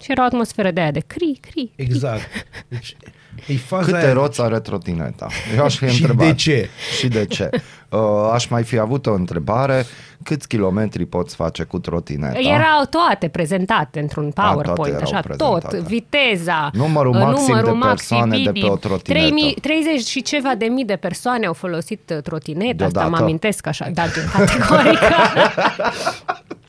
[0.02, 1.70] Și era o atmosferă de aia de cri, cri.
[1.76, 2.20] Exact.
[2.68, 2.96] Deci,
[3.46, 4.12] e faza Câte aia.
[4.12, 5.26] roți are trotineta?
[5.56, 6.26] Eu aș fi Și întrebat.
[6.26, 6.68] de ce?
[6.98, 7.50] Și de ce?
[7.92, 7.98] Uh,
[8.32, 9.84] aș mai fi avut o întrebare.
[10.22, 12.38] Câți kilometri poți face cu trotineta?
[12.38, 15.76] Erau toate prezentate într-un toate PowerPoint, erau așa, prezentate.
[15.76, 18.70] tot, viteza, Numărul uh, maxim de maxim, persoane de pe minim.
[18.70, 19.12] o trotinetă.
[19.28, 23.22] 3000 30 și ceva de mii de persoane au folosit uh, trotineta, asta mă Deodată?
[23.22, 24.98] amintesc așa, da, categoric.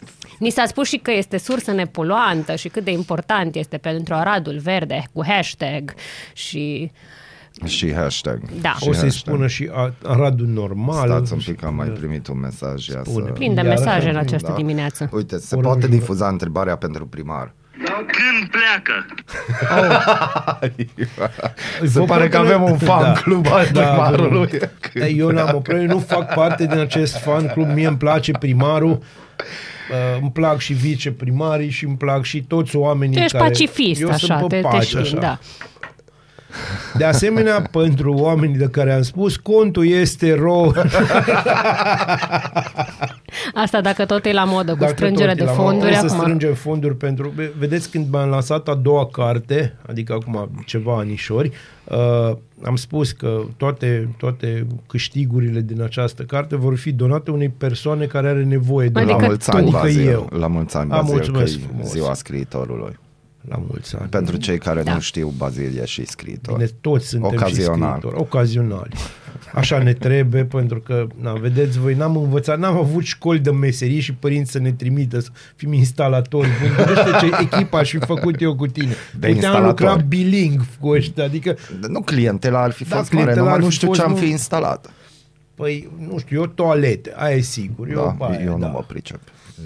[0.43, 4.57] Ni s-a spus și că este sursă nepoluantă și cât de important este pentru Aradul
[4.63, 5.93] Verde cu hashtag
[6.33, 6.91] și
[7.65, 8.39] Și hashtag.
[8.61, 8.69] Da.
[8.81, 9.11] Și O să-i hashtag.
[9.33, 11.07] spună și a- Aradul normal.
[11.07, 12.87] Stați un pic, că am mai primit un mesaj.
[12.87, 13.25] Ia Spune.
[13.25, 13.31] să...
[13.31, 14.53] plin de Iar mesaje așa, în această Da.
[14.55, 15.09] dimineață.
[15.11, 15.93] Uite, se Oră poate jură.
[15.93, 17.53] difuza întrebarea pentru primar.
[17.95, 19.05] Când pleacă?
[21.85, 23.11] Se Vă pare că poate- avem un fan Da.
[23.21, 24.59] club al Da, primarului.
[24.93, 28.31] Da, Eu n-am o problemă, nu fac parte din acest fan club, mie îmi place
[28.31, 28.99] primarul,
[29.91, 33.49] uh, îmi plac și viceprimarii și îmi plac și toți oamenii Tu ești care...
[33.49, 35.17] pacifist, Eu așa, sunt pe te, te pace, știm, așa.
[35.19, 35.39] da.
[36.93, 40.71] De asemenea, pentru oamenii de care am spus, contul este ro.
[43.53, 45.95] Asta dacă tot e la modă, cu Dacă strângere tot de e la fonduri modă,
[45.97, 46.07] acum.
[46.09, 47.29] Să strângem fonduri pentru...
[47.35, 51.51] Ve- Vedeți, când m-am lansat a doua carte, adică acum ceva anișori,
[51.83, 52.31] uh,
[52.63, 58.27] am spus că toate, toate câștigurile din această carte vor fi donate unei persoane care
[58.27, 60.07] are nevoie de Adică La mulți ani, Adică Bazil.
[60.07, 60.29] eu.
[60.31, 61.89] La mulți ani, A, Bazil, că mulțumesc e frumos.
[61.91, 62.97] ziua scriitorului.
[63.49, 64.09] La mulți ani.
[64.09, 64.93] Pentru cei care Da.
[64.93, 66.55] nu știu, Bazil e și scriitor.
[66.57, 67.75] Bine, toți suntem Ocazional.
[67.77, 68.93] și scriitori, ocazionali.
[69.53, 73.99] Așa ne trebuie, pentru că, na, vedeți voi, n-am învățat, n-am avut școli de meserii
[73.99, 76.47] și părinți să ne trimită să fim instalatori.
[76.61, 76.75] buni.
[76.85, 78.87] Gândește ce echipă aș fi făcut eu cu tine.
[78.91, 79.67] De Puteam instalator.
[79.67, 81.55] lucra biling cu ăștia, adică,
[81.87, 84.05] Nu clientela ar fi Da, fost mare, clientela numai ar nu fi știu fost ce
[84.05, 84.89] am nu- fi instalat.
[85.55, 87.89] păi, nu știu, eu toalete, aia e sigur.
[87.89, 88.65] Eu, Da, aia, eu da.
[88.65, 89.19] nu mă pricep.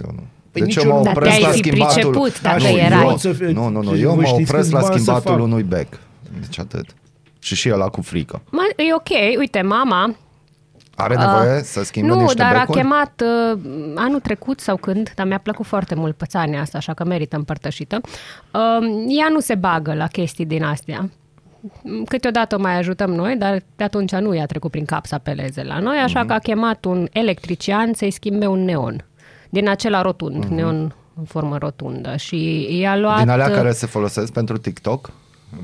[0.04, 0.24] Eu nu.
[0.52, 1.04] Păi deci nici eu mă eu nu.
[1.04, 1.94] Dar opresc te-ai la fi schimbatul...
[2.12, 3.02] priceput dacă nu, erai.
[3.10, 5.00] Eu, Să fie- nu, nu, nu, Vă eu mă știți opresc câți la bani să
[5.00, 5.42] schimbatul fac?
[5.42, 5.88] unui bec.
[6.40, 6.86] Deci atât.
[7.48, 8.42] Și și ăla cu frică.
[8.52, 10.16] Ma, e ok, uite, mama
[10.96, 12.80] Are nevoie să schimbe nu, niște dar becuri?
[12.80, 13.24] a chemat
[13.54, 13.60] uh,
[13.96, 18.00] anul trecut sau când, dar mi-a plăcut foarte mult pățania asta, așa că merită împărtășită.
[18.04, 21.10] Uh, ea nu se bagă la chestii din astea.
[22.06, 25.64] Câteodată o mai ajutăm noi, dar de atunci nu i-a trecut prin cap să apeleze
[25.64, 26.28] la noi, așa Mhm.
[26.28, 29.06] că a chemat un electrician să-i schimbe un neon.
[29.50, 32.16] Din acela rotund, neon în formă rotundă.
[32.16, 33.14] Și i-a luat...
[33.16, 33.24] Mhm.
[33.24, 35.12] Din alea uh, care se folosesc pentru TikTok?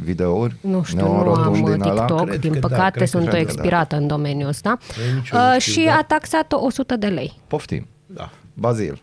[0.03, 0.55] Videouri?
[0.61, 2.05] nu știu, nu Neorotund am din uh, alea?
[2.05, 3.39] TikTok, Cred din că da, păcate cred că sunt da, o da.
[3.39, 4.77] expirată în domeniul ăsta.
[4.95, 5.93] Păi nici eu nu Uh, știu, și da.
[5.95, 7.33] a taxat-o 100 de lei.
[7.47, 7.87] Poftim.
[8.05, 8.29] Da.
[8.53, 9.01] Bazil.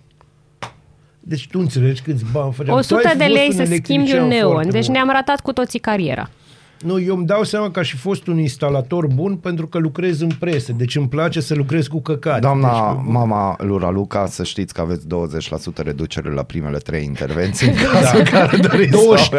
[1.20, 2.74] Deci tu înțelegi câți bani făceam.
[2.74, 4.50] Tu 100 ai de fost lei un să schimbi electrician un neon.
[4.52, 4.92] foarte Deci bun.
[4.94, 6.30] ne-am ratat cu toții cariera.
[6.80, 10.20] Nu, eu îmi dau seama că aș fi fost un instalator bun pentru că lucrez
[10.20, 10.72] în presă.
[10.72, 12.40] Deci îmi place să lucrez cu căcate.
[12.40, 17.68] Doamna deci, mama lui Raluca, să știți că aveți 20% reducere la primele trei intervenții
[17.70, 19.36] în cazul în care doriți să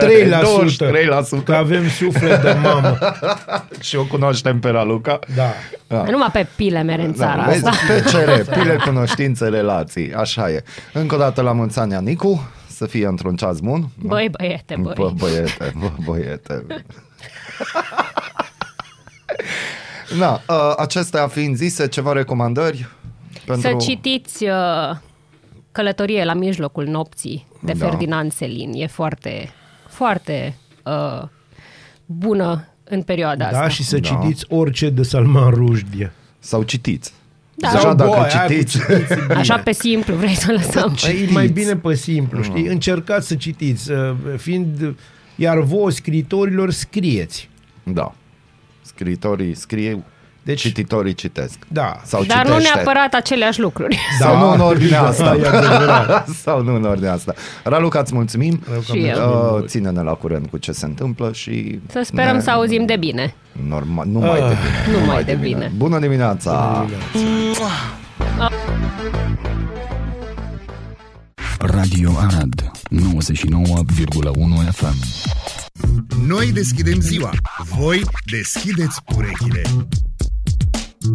[1.36, 1.44] 23%, 23%.
[1.44, 2.98] că avem suflet de mamă.
[3.80, 5.20] Și o cunoaștem pe Raluca.
[5.36, 5.54] Da.
[5.88, 6.04] Da.
[6.12, 7.94] Numai pe pile mere în țara vezi, asta.
[7.94, 10.64] PCR, pile cunoștințe, relații, așa e.
[10.94, 13.88] Încă o dată la mulți ani, Nicu, să fie într-un ceas bun.
[14.00, 14.94] Băi, băiete, băi.
[14.96, 16.66] Bă, băiete, bă, băiete.
[20.18, 22.88] Na, uh, acestea fiind zise, ceva recomandări?
[23.46, 23.70] Pentru...
[23.70, 24.96] Să citiți uh,
[25.72, 27.86] Călătorie la mijlocul nopții de Da.
[27.88, 28.72] Ferdinand Selin.
[28.76, 29.50] E foarte,
[29.90, 31.22] foarte uh,
[32.06, 33.70] bună în perioada Da, asta.
[33.70, 34.08] și să Da.
[34.08, 36.12] citiți orice de Salman Rushdie.
[36.40, 37.14] Sau citiți.
[37.56, 37.68] Da.
[37.70, 38.80] Deja Sau dacă boi, hai cu citiți...
[38.80, 39.40] citiți, e bine.
[39.40, 40.96] Așa pe simplu vrei să lăsăm.
[41.28, 42.66] E mai bine pe simplu, știi?
[42.68, 43.92] Încercați să citiți.
[43.92, 44.96] uh, Fiind,
[45.36, 47.50] iar voi, scritorilor, scrieți.
[47.84, 48.12] Da.
[48.82, 50.04] Scriitorii scriu,
[50.44, 51.58] Deci- cititorii citesc.
[51.68, 51.96] Da.
[52.04, 52.74] Sau Dar nu citește.
[52.74, 53.98] neapărat aceleași lucruri.
[54.20, 55.36] Sau nu în ordinea da, asta.
[55.42, 56.28] e adevărat.
[56.44, 57.34] Sau nu în ordinea asta.
[57.64, 58.64] Raluca, îți mulțumim.
[58.92, 59.58] Și eu.
[59.60, 61.80] Uh, ține-ne la curent cu ce se întâmplă și...
[61.92, 63.36] Să sperăm ne- să auzim de bine.
[63.68, 64.56] Normal, numai de
[64.86, 65.00] bine.
[65.00, 65.72] Numai de bine.
[65.78, 66.86] Bună dimineața!
[71.60, 74.96] Radio Arad 99,1 FM
[76.28, 77.32] Noi deschidem ziua,
[77.78, 78.02] voi
[78.32, 79.62] deschideți urechile.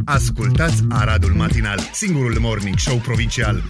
[0.05, 3.63] Ascultați Aradul Matinal, singurul morning show provincial.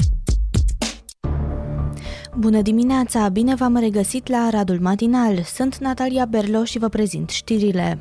[2.39, 3.29] Bună dimineața!
[3.29, 5.43] Bine v-am regăsit la Aradul Matinal.
[5.43, 7.99] Sunt Natalia Berlo și vă prezint știrile.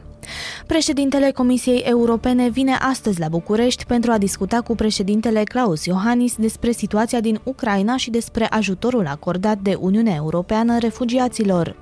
[0.67, 6.71] Președintele Comisiei Europene vine astăzi la București pentru a discuta cu președintele Klaus Iohannis despre
[6.71, 11.75] situația din Ucraina și despre ajutorul acordat de Uniunea Europeană refugiaților.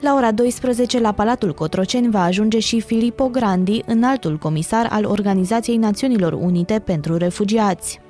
[0.00, 5.76] La ora 12, la Palatul Cotroceni va ajunge și Filippo Grandi, înaltul comisar al Organizației
[5.76, 8.00] Națiunilor Unite pentru Refugiați.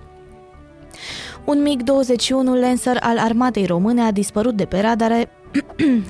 [1.45, 5.31] Un MiG-21 Lancer al armatei române a dispărut de pe radare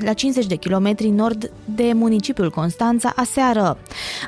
[0.04, 3.78] la 50 de kilometri nord de municipiul Constanța aseară.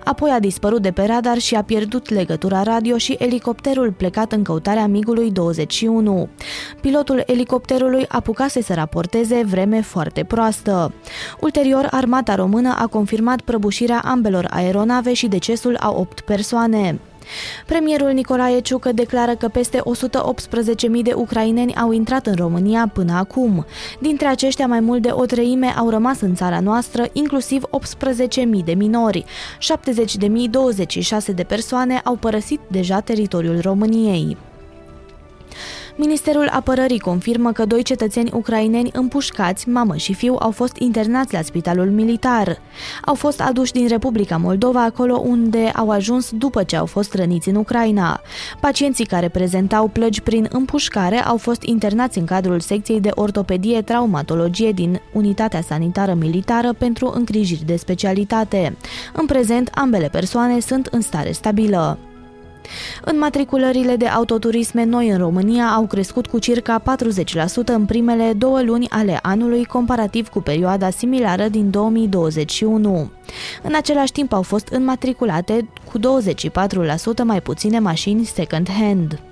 [0.05, 4.43] Apoi a dispărut de pe radar și a pierdut legătura radio și elicopterul plecat în
[4.43, 6.29] căutarea migului 21.
[6.81, 10.93] Pilotul elicopterului apucase să raporteze vreme foarte proastă.
[11.41, 16.99] Ulterior, armata română a confirmat prăbușirea ambelor aeronave și decesul a 8 persoane.
[17.66, 23.66] Premierul Nicolae Ciucă declară că peste 118.000 de ucraineni au intrat în România până acum.
[24.01, 27.62] Dintre aceștia, mai mult de o treime au rămas în țara noastră, inclusiv
[28.59, 29.24] 18.000 de minori.
[31.29, 34.37] 70.026 de persoane au părăsit deja teritoriul României.
[35.99, 41.43] Ministerul Apărării confirmă că doi cetățeni ucraineni împușcați, mamă și fiu, au fost internați la
[41.43, 42.59] spitalul militar.
[43.05, 47.49] Au fost aduși din Republica Moldova, acolo unde au ajuns după ce au fost răniți
[47.49, 48.21] în Ucraina.
[48.61, 54.73] Pacienții care prezentau plăgi prin împușcare au fost internați în cadrul secției de ortopedie traumatologie
[54.73, 58.77] din Unitatea Sanitară Militară pentru îngrijiri de specialitate.
[59.13, 61.99] În prezent, ambele persoane sunt în stare stabilă.
[63.05, 68.89] Înmatriculările de autoturisme noi în România au crescut cu circa 40% în primele două luni
[68.89, 73.11] ale anului comparativ cu perioada similară din 2021.
[73.62, 76.03] În același timp au fost înmatriculate cu 24%
[77.25, 79.26] mai puține mașini second-hand.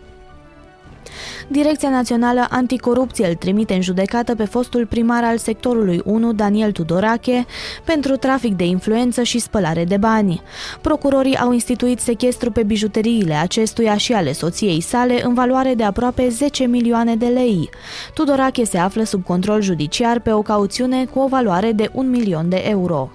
[1.49, 7.47] Direcția Națională Anticorupție îl trimite în judecată pe fostul primar al sectorului 1, Daniel Tudorache,
[7.85, 10.43] pentru trafic de influență și spălare de bani.
[10.81, 16.29] Procurorii au instituit sechestru pe bijuteriile acestuia și ale soției sale în valoare de aproape
[16.29, 17.71] 10 milioane de lei.
[18.15, 22.49] Tudorache se află sub control judiciar pe o cauțiune cu o valoare de 1 milion
[22.49, 23.11] de euro.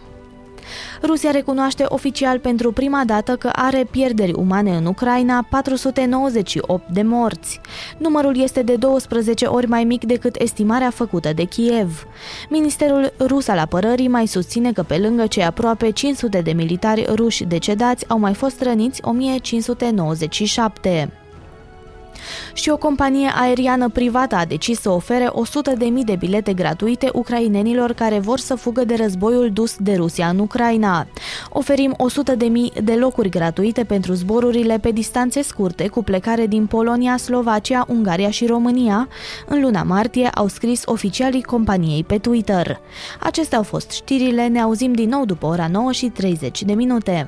[1.03, 7.61] Rusia recunoaște oficial pentru prima dată că are pierderi umane în Ucraina, 498 de morți.
[7.97, 12.07] Numărul este de 12 ori mai mic decât estimarea făcută de Kiev.
[12.49, 17.43] Ministerul rus al apărării mai susține că pe lângă cei aproape 500 de militari ruși
[17.43, 21.11] decedați au mai fost răniți 1597
[22.53, 25.29] și o companie aeriană privată a decis să ofere
[25.77, 30.39] 100.000 de bilete gratuite ucrainenilor care vor să fugă de războiul dus de Rusia în
[30.39, 31.07] Ucraina.
[31.49, 31.95] Oferim
[32.75, 38.29] 100.000 de locuri gratuite pentru zborurile pe distanțe scurte cu plecare din Polonia, Slovacia, Ungaria
[38.29, 39.07] și România.
[39.47, 42.79] În luna martie au scris oficialii companiei pe Twitter.
[43.19, 47.27] Acestea au fost știrile, ne auzim din nou după ora 9 și 30 de minute.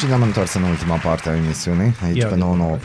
[0.00, 2.78] Și ne-am întors în ultima parte a emisiunii, aici Ia pe uite.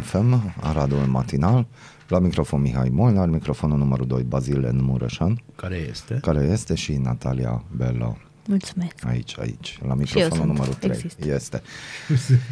[0.00, 1.66] 99.1 FM, Aradul Matinal.
[2.08, 6.18] La microfon Mihai Molnar, microfonul numărul 2 Bazile Mureșan, Care este?
[6.22, 8.16] care este și Natalia Bello.
[8.46, 8.94] Mulțumesc!
[9.06, 10.46] Aici, aici, la eu microfonul sunt.
[10.46, 10.90] numărul 3.
[10.90, 11.26] Există.
[11.34, 11.62] Este.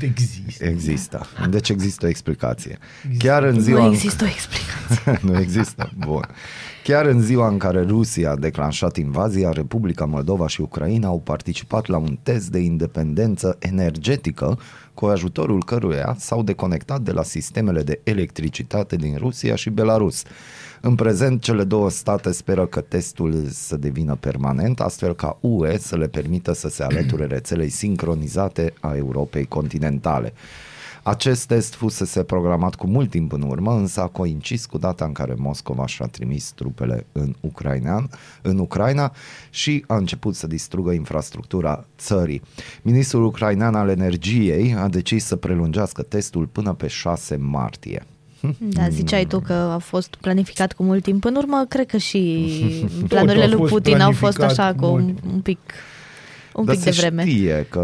[0.00, 0.64] Există.
[0.64, 1.26] Există.
[1.50, 2.78] Deci există o explicație.
[3.18, 5.18] Chiar în ziua Nu în- există o explicație.
[5.32, 5.90] nu există.
[5.96, 6.24] Bun.
[6.89, 11.86] Chiar în ziua în care Rusia a declanșat invazia, Republica Moldova și Ucraina au participat
[11.86, 14.59] la un test de independență energetică
[14.95, 20.22] cu ajutorul căruia s-au deconectat de la sistemele de electricitate din Rusia și Belarus.
[20.80, 25.97] În prezent, cele două state speră că testul să devină permanent, astfel ca UE să
[25.97, 30.32] le permită să se alăture rețelei sincronizate a Europei continentale.
[31.09, 35.12] Acest test fusese programat cu mult timp în urmă, însă a coincis cu data în
[35.12, 38.09] care Moscova și-a trimis trupele în Ucraina,
[38.42, 39.12] în Ucraina
[39.50, 42.42] și a început să distrugă infrastructura țării.
[42.82, 48.06] Ministrul ucrainean al energiei a decis să prelungească testul până pe 6 martie.
[48.59, 52.48] Da, ziceai tu că a fost planificat cu mult timp în urmă, cred că și
[53.09, 55.18] planurile a lui fost Putin au fost planificat așa cu un, mult.
[55.32, 55.59] un pic
[56.59, 57.26] un Dar pic se de vreme.
[57.26, 57.80] știe că,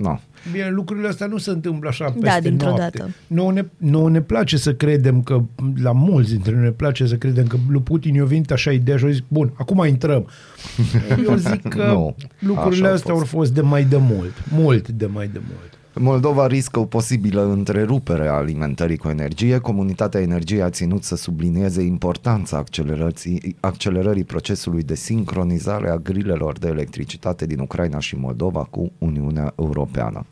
[0.00, 0.20] nu,
[0.52, 2.98] Bine, lucrurile astea nu se întâmplă așa peste Da, dintr-o noapte.
[2.98, 3.10] dată.
[3.26, 5.42] Nouă ne, nouă ne place să credem că,
[5.82, 8.96] la mulți dintre noi ne place să credem că lui Putin i-a venit așa ideea
[8.96, 10.26] și a zis, bun, acum intrăm.
[11.28, 13.30] Eu zic că Nu, lucrurile așa a astea au fost.
[13.30, 14.32] fost de mai de mult.
[14.52, 15.72] Mult de mai de mult.
[16.00, 19.58] Moldova riscă o posibilă întrerupere a alimentării cu energie.
[19.58, 26.68] Comunitatea Energiei a ținut să sublinieze importanța accelerării, accelerării procesului de sincronizare a grilelor de
[26.68, 30.26] electricitate din Ucraina și Moldova cu Uniunea Europeană.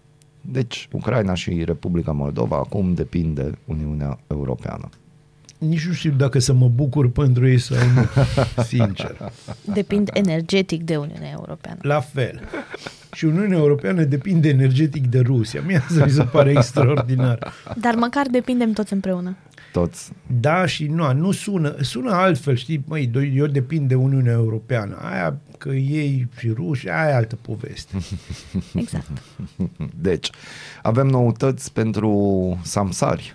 [0.51, 4.89] Deci, Ucraina și Republica Moldova acum depind de Uniunea Europeană.
[5.59, 8.07] Nici nu știu dacă să mă bucur pentru ei sau nu,
[8.63, 9.33] sincer.
[9.65, 11.79] Depind energetic de Uniunea Europeană.
[11.83, 12.41] La fel.
[13.13, 15.63] Și Uniunea Europeană depinde energetic de Rusia.
[15.67, 17.53] Mie asta mi se pare extraordinar.
[17.81, 19.37] Dar măcar depindem toți împreună.
[19.77, 20.13] Toți.
[20.41, 24.97] Da și nu, nu sună, sună altfel, știi, măi, do- eu depind de Uniunea Europeană.
[25.03, 27.97] Aia că ei și ruși, aia e altă poveste.
[28.75, 29.07] Exact.
[30.01, 30.31] Deci,
[30.83, 33.35] avem noutăți pentru samsari.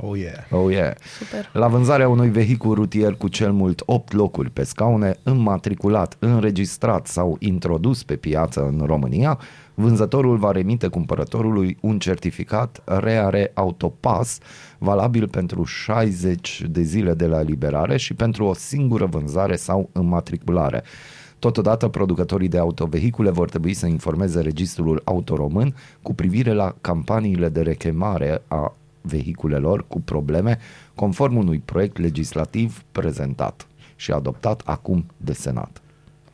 [0.00, 0.46] Oh yeah.
[0.50, 0.94] Oh yeah.
[1.18, 1.50] Super.
[1.52, 7.36] La vânzarea unui vehicul rutier cu cel mult 8 locuri pe scaune, înmatriculat, înregistrat sau
[7.40, 9.38] introdus pe piață în România,
[9.78, 14.38] vânzătorul va remite cumpărătorului un certificat Reare Autopass
[14.78, 20.82] valabil pentru 60 de zile de la eliberare și pentru o singură vânzare sau înmatriculare.
[21.38, 27.60] Totodată, producătorii de autovehicule vor trebui să informeze registrul autoromân cu privire la campaniile de
[27.60, 30.58] rechemare a vehiculelor cu probleme,
[30.94, 33.66] conform unui proiect legislativ prezentat
[33.96, 35.80] și adoptat acum de Senat.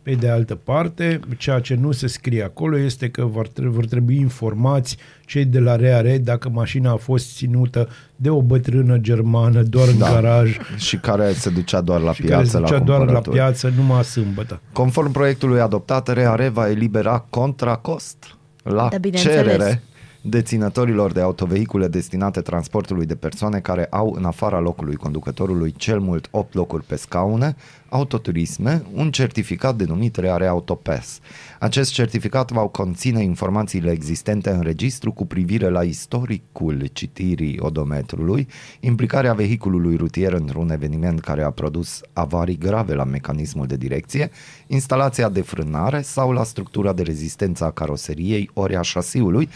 [0.03, 3.87] Pe de altă parte, ceea ce nu se scrie acolo este că vor, tre- vor
[3.87, 4.97] trebui informați
[5.27, 9.99] cei de la REARE dacă mașina a fost ținută de o bătrână germană doar în
[9.99, 10.11] Da.
[10.13, 13.05] garaj Și care se ducea doar la și care piață se la ducea doar la
[13.05, 13.37] cumpărături.
[13.37, 14.61] piață numai sâmbătă.
[14.73, 19.37] Conform proiectului adoptat, REARE va elibera contra cost la Da, bineînțeles.
[19.37, 19.83] cerere
[20.23, 26.29] deținătorilor de autovehicule destinate transportului de persoane care au în afara locului conducătorului cel mult
[26.31, 27.57] 8 locuri pe scaune,
[27.89, 31.21] autoturisme, un certificat denumit Reare Autopass.
[31.59, 38.49] Acest certificat va conține informațiile existente în registru cu privire la istoricul citirii odometrului,
[38.81, 44.31] implicarea vehiculului rutier într-un eveniment care a produs avarii grave la mecanismul de direcție,
[44.67, 49.49] instalația de frânare sau la structura de rezistență a caroseriei ori a șasiului,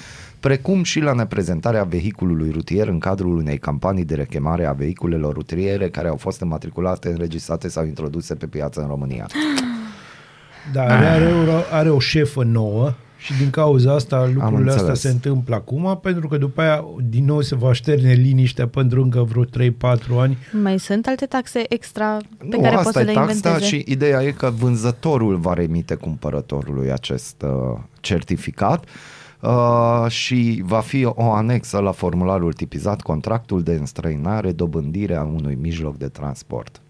[0.47, 5.89] precum și la neprezentarea vehiculului rutier în cadrul unei campanii de rechemare a vehiculelor rutiere
[5.89, 9.27] care au fost înmatriculate, înregistrate sau introduse pe piață în România.
[10.73, 15.01] Dar are, o- are o șefă nouă și din cauza asta lucrurile astea înțeles.
[15.01, 19.23] se întâmplă acum, pentru că după aia din nou se va șterne liniștea pentru încă
[19.23, 19.49] vreo 3-4
[20.19, 20.39] ani.
[20.63, 23.65] Mai sunt alte taxe extra pe nu, care asta poți să e le taxa inventeze?
[23.65, 28.91] și ideea e că vânzătorul va remite cumpărătorului acest uh, certificat uh,
[30.09, 35.97] și va fi o anexă la formularul tipizat contractul de înstrăinare, dobândire a unui mijloc
[35.97, 36.81] de transport.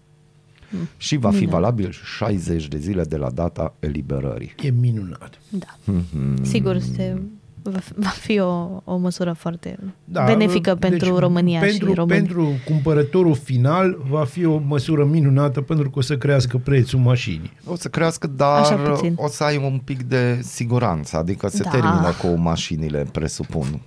[0.97, 1.59] Și va fi Minunat.
[1.59, 4.55] valabil 60 de zile de la data eliberării.
[4.61, 5.39] E minunat.
[5.49, 5.93] Da.
[6.41, 7.21] Sigur, se,
[7.69, 12.17] va fi- va fi o, o măsură foarte Da, benefică pentru România pentru, și români.
[12.19, 17.51] Pentru cumpărătorul final va fi o măsură minunată pentru că o să crească prețul mașinii.
[17.65, 19.13] O să crească, Așa dar puțin.
[19.17, 21.69] o să ai un pic de siguranță, adică se Da.
[21.69, 23.81] termină cu mașinile, presupun,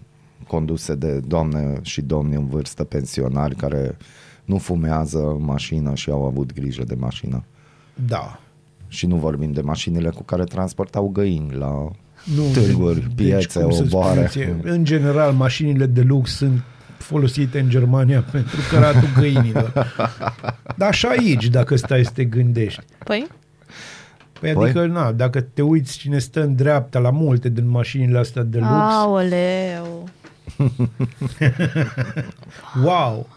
[0.47, 3.97] conduse de doamne și domni în vârstă, pensionari care
[4.45, 7.45] nu fumează în mașină și au avut grijă de mașină.
[8.07, 8.41] Da.
[8.89, 11.91] Și nu vorbim de mașinile cu care transportau găini la
[12.37, 14.27] Nu, târguri, deci, piețe, cum să oboare.
[14.31, 16.63] spuneți, În general, mașinile de lux sunt
[16.99, 19.93] folosite în Germania pentru căratul găinilor.
[20.77, 22.83] Dar și aici, dacă stai să te gândești.
[23.05, 23.27] Păi,
[24.41, 24.63] Păi, Păi?
[24.65, 28.59] adică, na, dacă te uiți cine stă în dreapta la multe din mașinile astea de
[28.59, 30.09] lux, aoleu.
[32.85, 33.29] wow!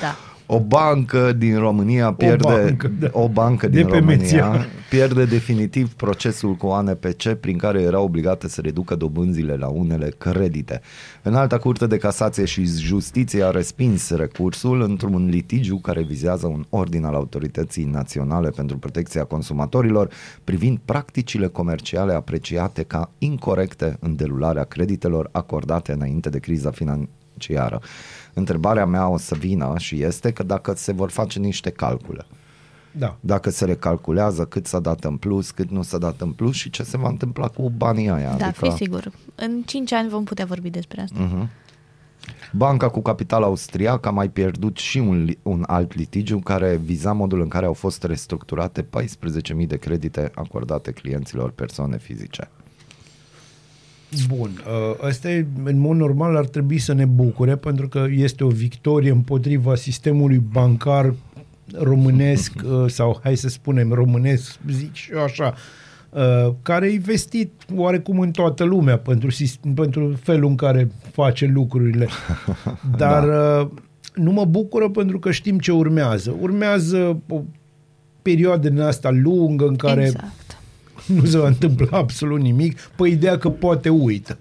[0.00, 0.16] Da.
[0.54, 3.08] O bancă din România pierde bancă, da.
[3.12, 4.66] o bancă De din pe România Meția.
[4.90, 10.80] pierde definitiv procesul cu ANPC prin care era obligată să reducă dobânzile la unele credite.
[11.22, 16.64] În alta curte de casație și justiție a respins recursul într-un litigiu care vizează un
[16.68, 20.08] ordin al Autorității Naționale pentru Protecția Consumatorilor
[20.44, 27.80] privind practicile comerciale apreciate ca incorrecte în derularea creditelor acordate înainte de criza financiară.
[28.34, 32.24] Întrebarea mea o să vină și este că dacă se vor face niște calcule,
[32.98, 33.16] Da.
[33.20, 36.70] dacă se recalculează cât s-a dat în plus, cât nu s-a dat în plus și
[36.70, 38.34] ce se va întâmpla cu banii aia.
[38.38, 39.12] Da, adică fi sigur.
[39.34, 41.18] În 5 ani vom putea vorbi despre asta.
[41.20, 41.48] Mhm.
[42.52, 47.12] Banca cu capital austriac a mai pierdut și un, li- un alt litigiu care viza
[47.12, 52.50] modul în care au fost restructurate 14.000 de credite acordate clienților persoane fizice.
[54.28, 58.44] Bun, uh, ăsta e, în mod normal ar trebui să ne bucure pentru că este
[58.44, 61.14] o victorie împotriva sistemului bancar
[61.78, 65.54] românesc uh, sau hai să spunem românesc, zic și eu așa,
[66.10, 71.46] uh, care a investit oarecum în toată lumea pentru, sis- pentru felul în care face
[71.46, 72.08] lucrurile.
[72.96, 73.70] Dar da.
[74.14, 76.36] nu mă bucură pentru că știm ce urmează.
[76.40, 77.42] Urmează o
[78.22, 80.61] perioadă din asta lungă în care Exact.
[81.20, 84.38] nu se va întâmpla absolut nimic, pe ideea că poate uită.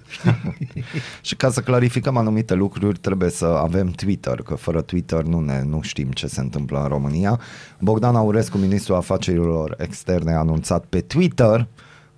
[1.21, 5.63] Și ca să clarificăm anumite lucruri, trebuie să avem Twitter, că fără Twitter nu, ne,
[5.63, 7.39] nu știm ce se întâmplă în România.
[7.79, 11.67] Bogdan Aurescu, ministrul afacerilor externe, a anunțat pe Twitter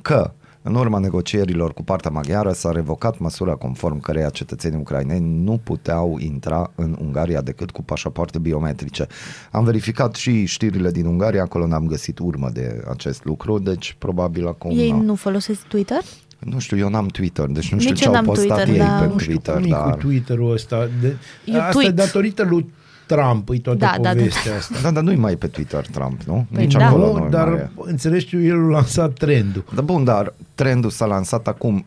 [0.01, 0.31] că
[0.63, 6.17] în urma negocierilor cu partea maghiară s-a revocat măsura conform căreia cetățenii ucraineni nu puteau
[6.19, 9.07] intra în Ungaria decât cu pașapoarte biometrice.
[9.51, 14.47] Am verificat și știrile din Ungaria, acolo n-am găsit urmă de acest lucru, deci probabil
[14.47, 14.71] acum...
[14.77, 16.01] Ei nu folosesc Twitter?
[16.39, 18.73] Nu știu, eu n-am Twitter, deci nu Nici știu ce eu au n-am postat Twitter,
[18.73, 19.91] ei dar- pe Nu știu Twitter, cum e dar...
[19.91, 20.87] cu Twitter-ul ăsta.
[21.01, 21.89] De, Eu asta tweet.
[21.89, 22.69] e datorită lui
[23.07, 24.75] Trump, e toată Da, da, povestea asta.
[24.81, 26.45] Da, dar nu-i mai pe Twitter Trump, nu?
[26.51, 26.87] Păi Nici da.
[26.87, 27.69] acolo Nu, nu dar mai e.
[27.75, 29.63] înțelegi tu, el a lansat trendul.
[29.75, 31.85] Da, bun, dar trendul s-a lansat acum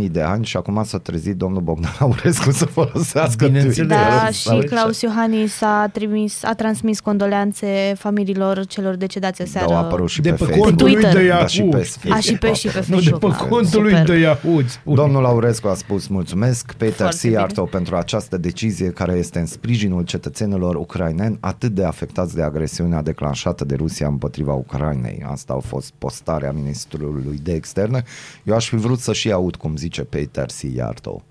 [0.00, 3.76] 11.000 de ani și acum s-a trezit domnul Bogdan Aurescu să folosească Bineînțeles.
[3.76, 3.96] Twitter.
[3.96, 4.66] Da, Sau și ce?
[4.74, 9.68] Claus Iohannis a, trimis, a transmis condoleanțe familiilor celor decediați aseară.
[9.68, 10.66] Da, au apărut și de pe, pe Facebook.
[10.66, 11.12] contul lui Twitter.
[11.20, 11.46] de Da, Yahoo.
[11.48, 12.14] și pe Facebook.
[12.14, 13.36] A, și pe, și pe nu, de Facebook.
[13.36, 14.06] pe Ah, contul lui super.
[14.06, 14.56] de Yahoo.
[14.56, 14.94] îți spun.
[14.94, 17.76] Domnul Aurescu a spus mulțumesc Peter Foarte Siarto bine.
[17.76, 23.64] pentru această decizie care este în sprijinul cetățenilor ucraineni atât de afectați de agresiunea declanșată
[23.64, 25.24] de Rusia împotriva Ucrainei.
[25.30, 28.04] Asta a fost postarea ministrului de externe.
[28.44, 31.24] Eu aș fi vrut să și aud cum zice Peter Siarto.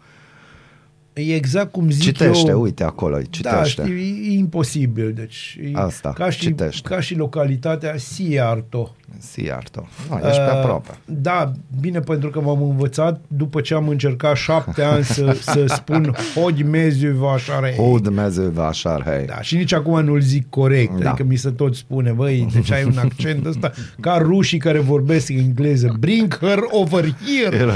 [1.17, 2.61] E exact cum zic Citește, eu.
[2.61, 3.81] uite acolo, Da, citește.
[3.81, 5.13] știi, e imposibil.
[5.13, 6.89] Deci, e Asta, ca și, citește.
[6.89, 8.95] ca și localitatea Siarto.
[9.17, 9.87] Siarto.
[10.09, 10.89] No, ești pe Uh, aproape.
[11.05, 16.15] Da, bine, pentru că m-am învățat după ce am încercat șapte ani să, să spun
[16.35, 17.75] Hodi meziu vașare.
[17.77, 19.25] O, Dumnezeu va așa, hei.
[19.25, 21.03] Da, și nici acum nu-l zic corect, Da.
[21.03, 21.09] da.
[21.09, 25.29] adică mi se tot spune, băi, deci ai un accent ăsta, ca rușii care vorbesc
[25.29, 27.71] engleză, bring her over here,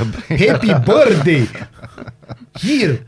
[0.47, 1.47] happy birthday,
[2.67, 3.05] here,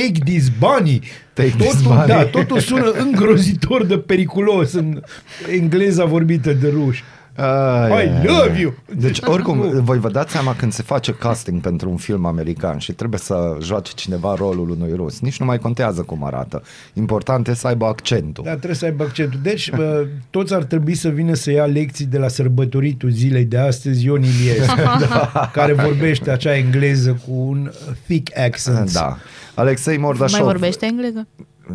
[0.00, 1.00] take this bunny.
[1.32, 2.06] Take totul, this bunny.
[2.06, 5.02] Da, totul sună îngrozitor de periculos în
[5.50, 7.04] engleza vorbită de ruși.
[7.36, 8.74] Ai, I love you!
[8.96, 12.92] Deci, oricum, voi vă dați seama când se face casting pentru un film american și
[12.92, 15.20] trebuie să joace cineva rolul unui rus.
[15.20, 16.62] Nici nu mai contează cum arată.
[16.92, 18.44] Important e să aibă accentul.
[18.44, 19.40] Da, trebuie să aibă accentul.
[19.42, 19.78] Deci, uh,
[20.30, 24.22] toți ar trebui să vină să ia lecții de la sărbătoritul zilei de astăzi, Ion
[24.22, 24.76] Iliescu,
[25.08, 25.50] da.
[25.52, 27.70] care vorbește acea engleză cu un
[28.06, 28.92] thick accent.
[28.92, 29.16] Da.
[29.56, 30.38] Alexei Mordașov.
[30.40, 31.26] Mai vorbește engleză?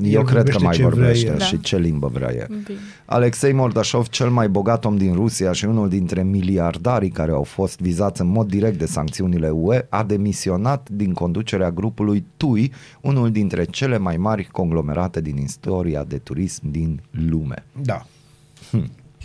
[0.02, 1.40] Eu El cred că vorbește mai ce vrea vorbește el.
[1.40, 1.62] și Da.
[1.62, 2.48] ce limbă vrea el.
[2.48, 2.80] Bine.
[3.06, 7.80] Alexei Mordașov, cel mai bogat om din Rusia și unul dintre miliardarii care au fost
[7.80, 12.72] vizați în mod direct de sancțiunile UE, a demisionat din conducerea grupului TUI,
[13.02, 17.64] unul dintre cele mai mari conglomerate din istoria de turism din lume.
[17.82, 18.06] Da.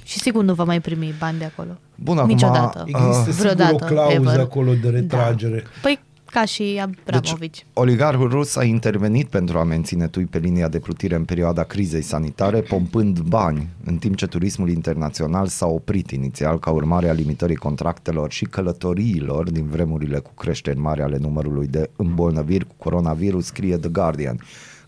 [0.04, 1.70] Și sigur nu va mai primi bani de acolo.
[1.94, 2.84] Bun, acum, Niciodată.
[2.86, 4.38] Există Uh, sigur Vreodată, o clauză ever.
[4.40, 5.56] acolo de retragere.
[5.64, 5.68] Da.
[5.82, 5.98] Păi
[6.36, 7.38] ca și Abramovici.
[7.38, 11.62] Deci, oligarhul rus a intervenit pentru a menține TUI pe linia de plutire în perioada
[11.62, 17.12] crizei sanitare, pompând bani, în timp ce turismul internațional s-a oprit inițial ca urmare a
[17.12, 23.46] limitării contractelor și călătoriilor din vremurile cu creșteri mari ale numărului de îmbolnăviri cu coronavirus,
[23.46, 24.40] scrie The Guardian.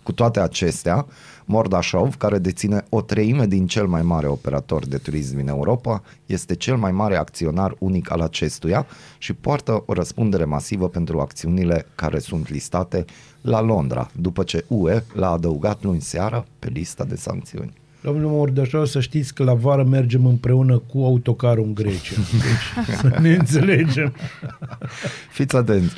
[0.03, 1.07] Cu toate acestea,
[1.51, 6.55] Mordașov, care deține o treime din cel mai mare operator de turism din Europa, este
[6.55, 8.86] cel mai mare acționar unic al acestuia
[9.18, 13.05] și poartă o răspundere masivă pentru acțiunile care sunt listate
[13.40, 17.72] la Londra, după ce UE l-a adăugat luni seară pe lista de sancțiuni.
[18.03, 22.14] Domnul Mordășov, să știți că la vară mergem împreună cu autocarul în Grecia.
[22.86, 24.14] Deci, să ne înțelegem.
[25.30, 25.94] Fiți atenți!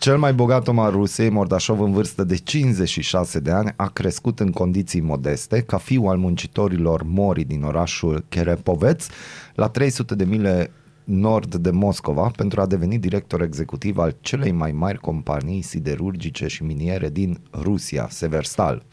[0.00, 4.40] Cel mai bogat om al Rusiei, Mordașov, în vârstă de 56 de ani, a crescut
[4.40, 9.06] în condiții modeste, ca fiu al muncitorilor mori din orașul Cherepoveț,
[9.54, 10.70] la 300 de mile
[11.04, 16.62] nord de Moscova, pentru a deveni director executiv al celei mai mari companii siderurgice și
[16.62, 18.84] miniere din Rusia, Severstal.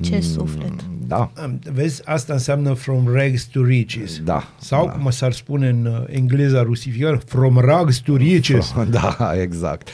[0.00, 0.72] Ce suflet.
[1.06, 4.18] Da, Am- Vezi, asta înseamnă from rags to riches.
[4.24, 4.90] Da, Sau, da.
[4.92, 8.74] cum s-ar spune în uh, engleza rusifică, from rags to riches.
[8.90, 9.88] da, exact.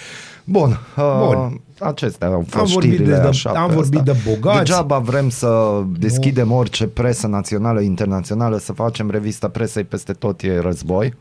[0.44, 1.60] Bun, uh, Bun.
[1.80, 4.12] acestea au fost Am vorbit știrile de- așa am pe vorbit asta.
[4.12, 4.58] de bogați.
[4.58, 10.58] Degeaba vrem să deschidem orice presă națională, internațională, să facem revista presei peste tot e
[10.58, 11.14] război.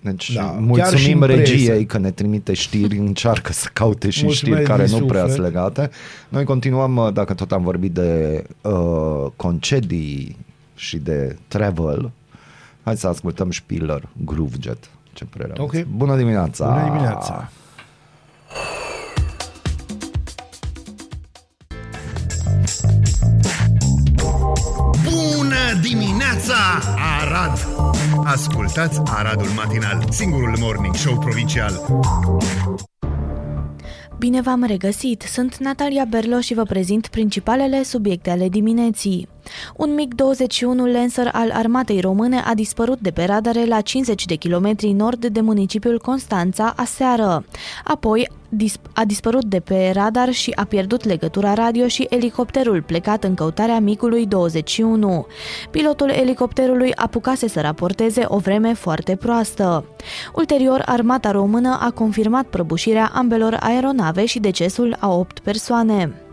[0.00, 4.88] Deci da, mulțumim regiei că ne trimite știri, încearcă să caute și Mulțumesc știri care
[4.88, 5.90] nu prea sunt legate.
[6.28, 10.36] Noi continuăm, uh, dacă tot am vorbit de uh, concedii
[10.74, 12.10] și de travel,
[12.82, 14.90] hai să ascultăm Spiller Groovejet.
[15.12, 15.86] Ce părere okay.
[15.96, 16.66] Bună dimineața!
[16.66, 17.50] Bună dimineața!
[25.04, 26.54] Bună dimineața,
[27.20, 27.66] Arad!
[28.28, 32.02] Ascultați Aradul Matinal, singurul morning show provincial.
[34.18, 35.22] Bine v-am regăsit!
[35.22, 39.28] Sunt Natalia Berlo și vă prezint principalele subiecte ale dimineții.
[39.76, 44.92] Un MiG-21 Lancer al armatei române a dispărut de pe radare la 50 de kilometri
[44.92, 47.44] nord de municipiul Constanța aseară.
[47.84, 48.28] Apoi
[48.92, 53.80] a dispărut de pe radar și a pierdut legătura radio și elicopterul plecat în căutarea
[53.80, 55.26] micului 21.
[55.70, 59.84] Pilotul elicopterului apucase să raporteze o vreme foarte proastă.
[60.34, 66.27] Ulterior, armata română a confirmat prăbușirea ambelor aeronave și decesul a 8 persoane.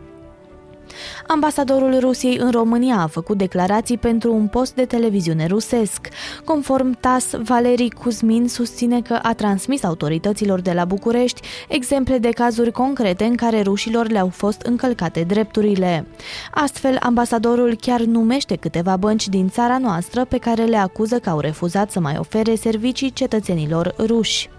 [1.27, 6.07] Ambasadorul Rusiei în România a făcut declarații pentru un post de televiziune rusesc.
[6.43, 12.71] Conform TAS, Valerii Cuzmin susține că a transmis autorităților de la București exemple de cazuri
[12.71, 16.05] concrete în care rușilor le-au fost încălcate drepturile.
[16.51, 21.39] Astfel, ambasadorul chiar numește câteva bănci din țara noastră pe care le acuză că au
[21.39, 24.49] refuzat să mai ofere servicii cetățenilor ruși.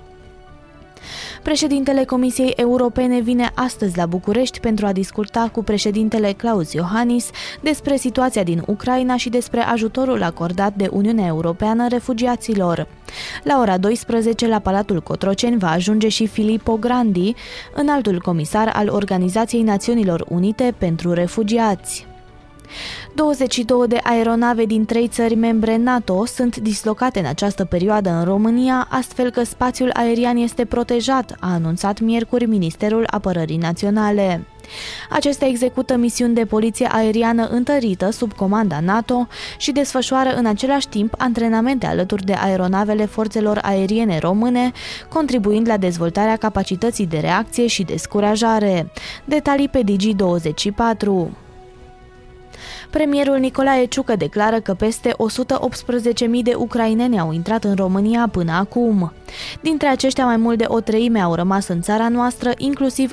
[1.43, 7.31] Președintele Comisiei Europene vine astăzi la București pentru a discuta cu președintele Claus Iohannis
[7.61, 12.87] despre situația din Ucraina și despre ajutorul acordat de Uniunea Europeană refugiaților.
[13.43, 17.35] La ora 12 la Palatul Cotroceni va ajunge și Filippo Grandi,
[17.75, 22.16] înaltul comisar al Organizației Națiunilor Unite pentru Refugiați.
[23.15, 28.87] 22 de aeronave din trei țări membre NATO sunt dislocate în această perioadă în România,
[28.91, 34.47] astfel că spațiul aerian este protejat, a anunțat miercuri Ministerul Apărării Naționale.
[35.11, 39.27] Acestea execută misiuni de poliție aeriană întărită sub comanda NATO
[39.59, 44.73] și desfășoară în același timp antrenamente alături de aeronavele forțelor aeriene române,
[45.09, 48.93] contribuind la dezvoltarea capacității de reacție și descurajare.
[49.25, 51.46] Detalii pe Digi24.
[52.91, 59.13] Premierul Nicolae Ciucă declară că peste 118.000 de ucraineni au intrat în România până acum.
[59.61, 63.13] Dintre aceștia, mai mult de o treime au rămas în țara noastră, inclusiv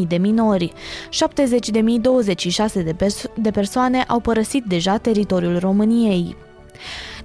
[0.00, 0.72] 18.000 de minori.
[1.08, 6.36] 70.026 de, perso- de persoane au părăsit deja teritoriul României.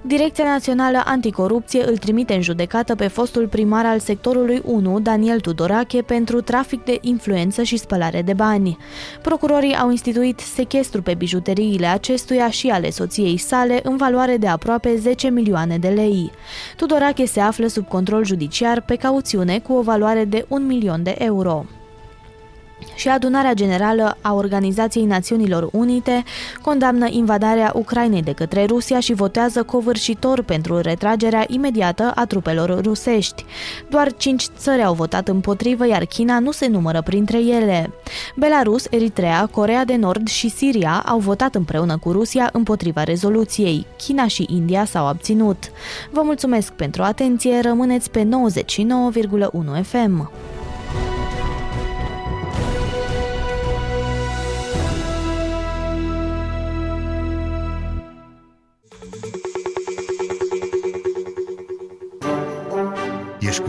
[0.06, 6.02] Direcția Națională Anticorupție îl trimite în judecată pe fostul primar al sectorului 1, Daniel Tudorache,
[6.02, 8.76] pentru trafic de influență și spălare de bani.
[9.22, 14.96] Procurorii au instituit sechestru pe bijuteriile acestuia și ale soției sale în valoare de aproape
[14.96, 16.30] 10 milioane de lei.
[16.76, 21.14] Tudorache se află sub control judiciar pe cauțiune cu o valoare de 1 milion de
[21.18, 21.64] euro
[22.94, 26.24] și adunarea generală a Organizației Națiunilor Unite
[26.62, 33.44] condamnă invadarea Ucrainei de către Rusia și votează covârșitor pentru retragerea imediată a trupelor rusești.
[33.90, 37.90] Doar cinci țări au votat împotrivă, iar China nu se numără printre ele.
[38.36, 43.86] Belarus, Eritrea, Corea de Nord și Siria au votat împreună cu Rusia împotriva rezoluției.
[43.96, 45.70] China și India s-au abținut.
[46.10, 48.28] Vă mulțumesc pentru atenție, rămâneți pe
[49.78, 50.30] 99,1 FM.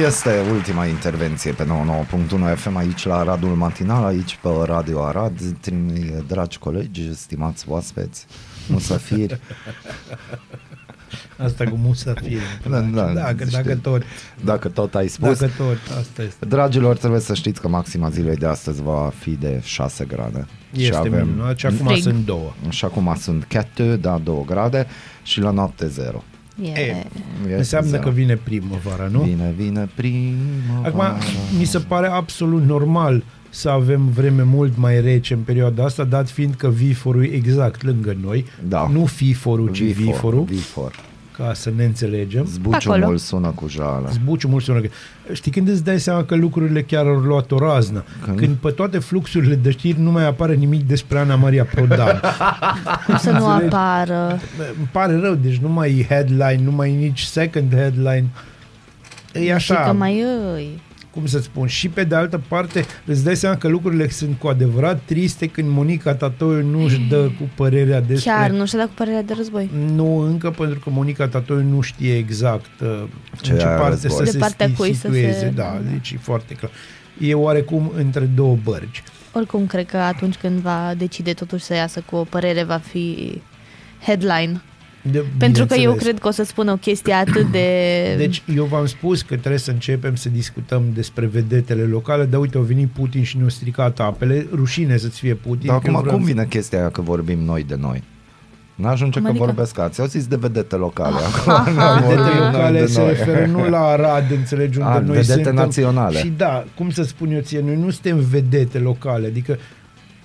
[0.00, 1.66] Este ultima intervenție pe
[2.54, 5.40] 99.1 FM aici la Aradul Matinal, aici pe Radio Arad.
[6.26, 8.26] Dragi colegi, stimați oaspeți,
[8.68, 9.38] musafiri.
[11.36, 12.40] Asta cu musafiri.
[12.70, 13.62] Da, da, dacă, știu.
[13.62, 14.02] dacă tot.
[14.44, 15.38] Dacă tot ai spus.
[15.38, 16.46] Dacă tot, asta este.
[16.46, 20.46] Dragilor, trebuie să știți că maxima zilei de astăzi va fi de 6 grade.
[20.72, 22.02] Este și avem, minunat și acum Frig.
[22.02, 22.52] sunt două.
[22.68, 24.86] Și acum sunt 4, da, 2 grade
[25.22, 26.22] și la noapte 0.
[26.62, 26.68] E,
[27.50, 29.20] E, Înseamnă că vine primăvara, nu?
[29.20, 31.06] Vine, vine primăvara.
[31.08, 31.22] Acum,
[31.58, 36.28] mi se pare absolut normal să avem vreme mult mai rece în perioada asta, dat
[36.30, 38.88] fiind că viforul e exact lângă noi, Da.
[38.92, 40.92] nu fiforul, ci Vifor, viforul, Vifor.
[41.36, 42.44] Ca să ne înțelegem.
[42.44, 43.16] Zbuciumul Acolo.
[43.16, 44.08] sună cu jale.
[44.12, 44.80] Zbuciu mult sună.
[45.32, 48.04] Știi când îți dai seama că lucrurile chiar au luat o raznă?
[48.24, 48.38] Când?
[48.38, 52.20] Când pe toate fluxurile de știri nu mai apare nimic despre Ana Maria Prodan.
[53.06, 53.74] cum să nu Înțelegi?
[53.74, 54.40] apară.
[54.78, 58.24] Îmi pare rău, deci nu mai e headline, nu mai e nici second headline.
[59.32, 60.80] E Și așa, că mai îi.
[61.14, 64.46] Cum să spun, și pe de altă parte îți dai seama că lucrurile sunt cu
[64.48, 68.30] adevărat triste când Monica Tatoiu nu își dă cu părerea despre...
[68.30, 69.70] Chiar nu știu dacă cu părerea de război.
[69.94, 73.02] Nu încă, pentru că Monica Tatoiu nu știe exact uh,
[73.40, 74.16] Ce în ce are parte război.
[74.16, 75.38] să De se partea sti- cui să situeze.
[75.38, 76.70] se- Da, deci e foarte clar.
[77.18, 79.02] e oarecum între două bărgi.
[79.34, 83.40] Oricum, cred că atunci când va decide totuși să iasă cu o părere, va fi
[84.04, 84.62] headline.
[85.10, 86.02] De, Pentru că eu bineînțeles.
[86.02, 87.66] cred că o să spună o chestie atât de...
[88.16, 92.58] Deci eu v-am spus că trebuie să începem să discutăm despre vedetele locale, dar uite,
[92.58, 94.46] a venit Putin și ne-a stricat apele.
[94.54, 95.66] Rușine să-ți fie Putin.
[95.66, 98.02] Dar că acum vreau cum să- vine chestia aia că vorbim noi de noi?
[98.74, 99.44] N-ajunge Cum că adică?
[99.44, 100.00] vorbesc ați.
[100.00, 101.14] Au zis de vedete locale.
[101.16, 101.52] Aha.
[101.54, 103.08] Acum n-am vorbit Vedete noi locale de se noi.
[103.08, 105.54] referă nu la Arad, înțelegi, unde A, noi vedete suntem.
[105.54, 106.18] naționale.
[106.18, 109.58] Și da, cum să spun eu ție, noi nu suntem vedete locale, adică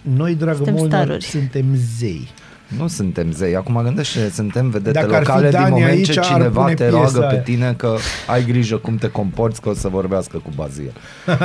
[0.01, 1.23] noi, dragă Suntem Molnar, staruri.
[1.25, 1.65] suntem
[1.97, 2.27] zei.
[2.67, 3.55] Nu suntem zei.
[3.55, 6.61] Acum gândește, suntem vedete Dacă ar fi locale din Dani moment aici, ce ar cineva
[6.61, 7.39] pune te piesa roagă pe aia.
[7.41, 7.95] tine că
[8.27, 10.91] ai grijă cum te comporți, că o să vorbească cu Bazil.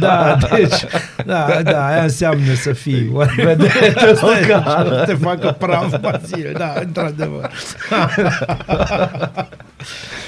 [0.00, 0.84] Da, deci,
[1.26, 4.96] da, da, aia înseamnă să fii vedetă locală.
[4.96, 7.50] Să te facă praf, Bazil, da, într-adevăr.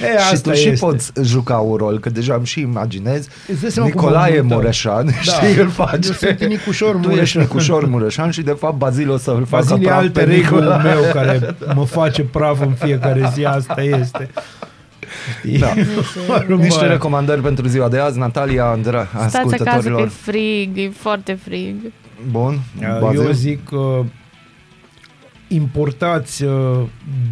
[0.01, 0.85] e, și asta tu și este.
[0.85, 4.43] poți juca un rol, că deja îmi și imaginez Îți dai seama cum Nicolae am
[4.45, 4.57] mutat.
[4.57, 5.11] Mureșan, Da.
[5.21, 6.07] știi, îl face.
[6.07, 7.41] Eu sunt Nicușor Tu ești Mureșan.
[7.41, 10.33] Nicușor Mureșan și de fapt Bazil o să îl facă Bazil e praf alter pe
[10.33, 10.81] ego Nicolae.
[10.83, 14.29] meu care mă face praf în fiecare zi, asta este.
[15.39, 15.57] Știi?
[15.59, 15.73] Da.
[16.49, 16.63] Urmă.
[16.63, 20.07] Niște recomandări pentru ziua de azi, Natalia, Andra, Stați acasă că e ascultătorilor.
[20.21, 21.75] frig, e foarte frig.
[22.31, 23.31] Bun, Eu Bazil?
[23.33, 24.01] zic că
[25.55, 26.51] importați uh,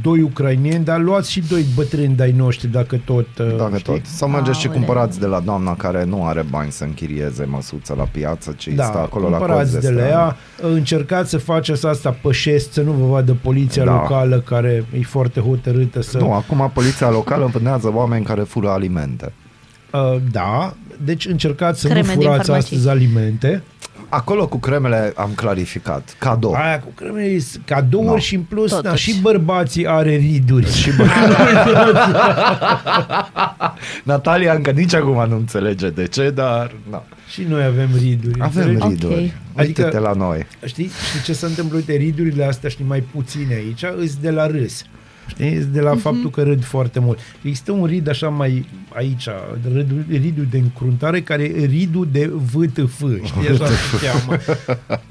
[0.01, 3.27] doi ucrainieni, dar luați și doi bătrâni de-ai noștri, dacă tot.
[3.39, 3.93] uh, Dacă știi?
[3.93, 4.05] tot.
[4.05, 4.81] Sau mergeți și Aoleu.
[4.83, 8.83] cumpărați de la doamna care nu are bani să închirieze măsuță la piață, ci Da,
[8.83, 10.09] stă acolo la cumpărați cozi de la stradă.
[10.13, 10.35] ea,
[10.75, 13.91] încercați să faceți asta pe șest, să nu vă vadă poliția Da.
[13.91, 16.17] locală care e foarte hotărâtă să...
[16.17, 19.33] Nu, acum poliția locală vânează oameni care fură alimente.
[19.93, 20.73] Uh, da,
[21.03, 22.75] deci încercați să Creme nu din furați farmacii.
[22.77, 23.63] astăzi alimente.
[24.13, 26.15] Acolo cu cremele am clarificat.
[26.17, 26.53] Cadou.
[26.53, 28.17] Aia cu cremele e cadouri No.
[28.17, 29.11] și în plus, da, Totuși.
[29.11, 30.71] și bărbații are riduri.
[30.73, 31.03] Și bă...
[34.03, 37.03] Natalia încă nici acum nu înțelege de ce, dar na.
[37.29, 38.39] și noi avem riduri.
[38.41, 38.87] avem înțelegi?
[38.93, 39.33] riduri.
[39.53, 39.59] Ok.
[39.59, 40.45] Uite-te Adică- la noi.
[40.65, 41.75] Știi, știi ce se întâmplă?
[41.77, 44.83] Uite, ridurile astea, știi, mai puține aici, îs de la râs.
[45.31, 45.55] Știi?
[45.55, 45.99] Îs de la Mhm.
[45.99, 47.19] faptul că râd foarte mult.
[47.41, 49.27] Există un rid așa mai aici,
[49.75, 54.39] ridul, ridul de încruntare, care e ridul de VTF, știi, așa se cheamă.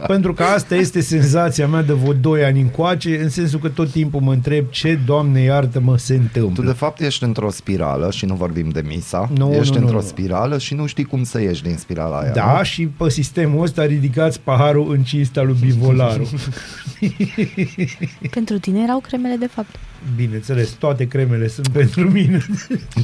[0.07, 3.91] Pentru că asta este senzația mea de vreo 2 ani încoace, în sensul că tot
[3.91, 6.65] timpul mă întreb ce, Doamne iartă-mă, se Tu întâmplă.
[6.65, 9.31] de fapt ești într-o spirală și nu vorbim de misa.
[9.37, 10.07] Nu, ești nu, nu, într-o nu.
[10.07, 12.33] spirală și nu știi cum să ieși din spirala aia.
[12.33, 12.63] Da, nu?
[12.63, 16.31] și pe sistemul ăsta ridicați paharul în cinsta lui Bivolaru.
[18.31, 19.75] Pentru tine erau cremele de fapt.
[20.17, 22.47] Bineînțeles, toate cremele sunt pentru mine.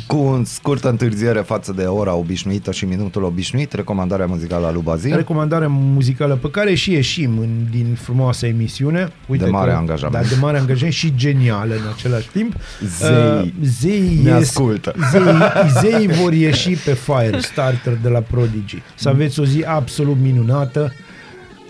[0.06, 4.82] Cu un scurtă întârziere față de ora obișnuită și minutul obișnuit, recomandarea muzicală a lui
[4.82, 5.14] Bazil.
[5.16, 9.08] Recomandarea muzicală pe care și ieșim în, din frumoasa emisiune.
[9.28, 10.22] Uite De mare că, angajament.
[10.22, 12.54] Da, de mare angajament și genială în același timp.
[12.98, 14.94] Zei Uh, zei ne ies- ascultă.
[15.10, 15.22] Zei,
[15.80, 18.82] zei vor ieși pe Firestarter de la Prodigy.
[18.94, 20.92] Să aveți o zi absolut minunată.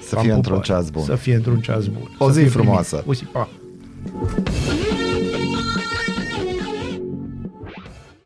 [0.08, 0.36] Să V-am fie pupat.
[0.46, 1.02] într-un ceas bun.
[1.02, 2.14] Să fie într-un ceas bun.
[2.18, 2.96] O Să zi fie frumoasă.
[2.96, 3.08] primit.
[3.10, 3.48] O zi, pa!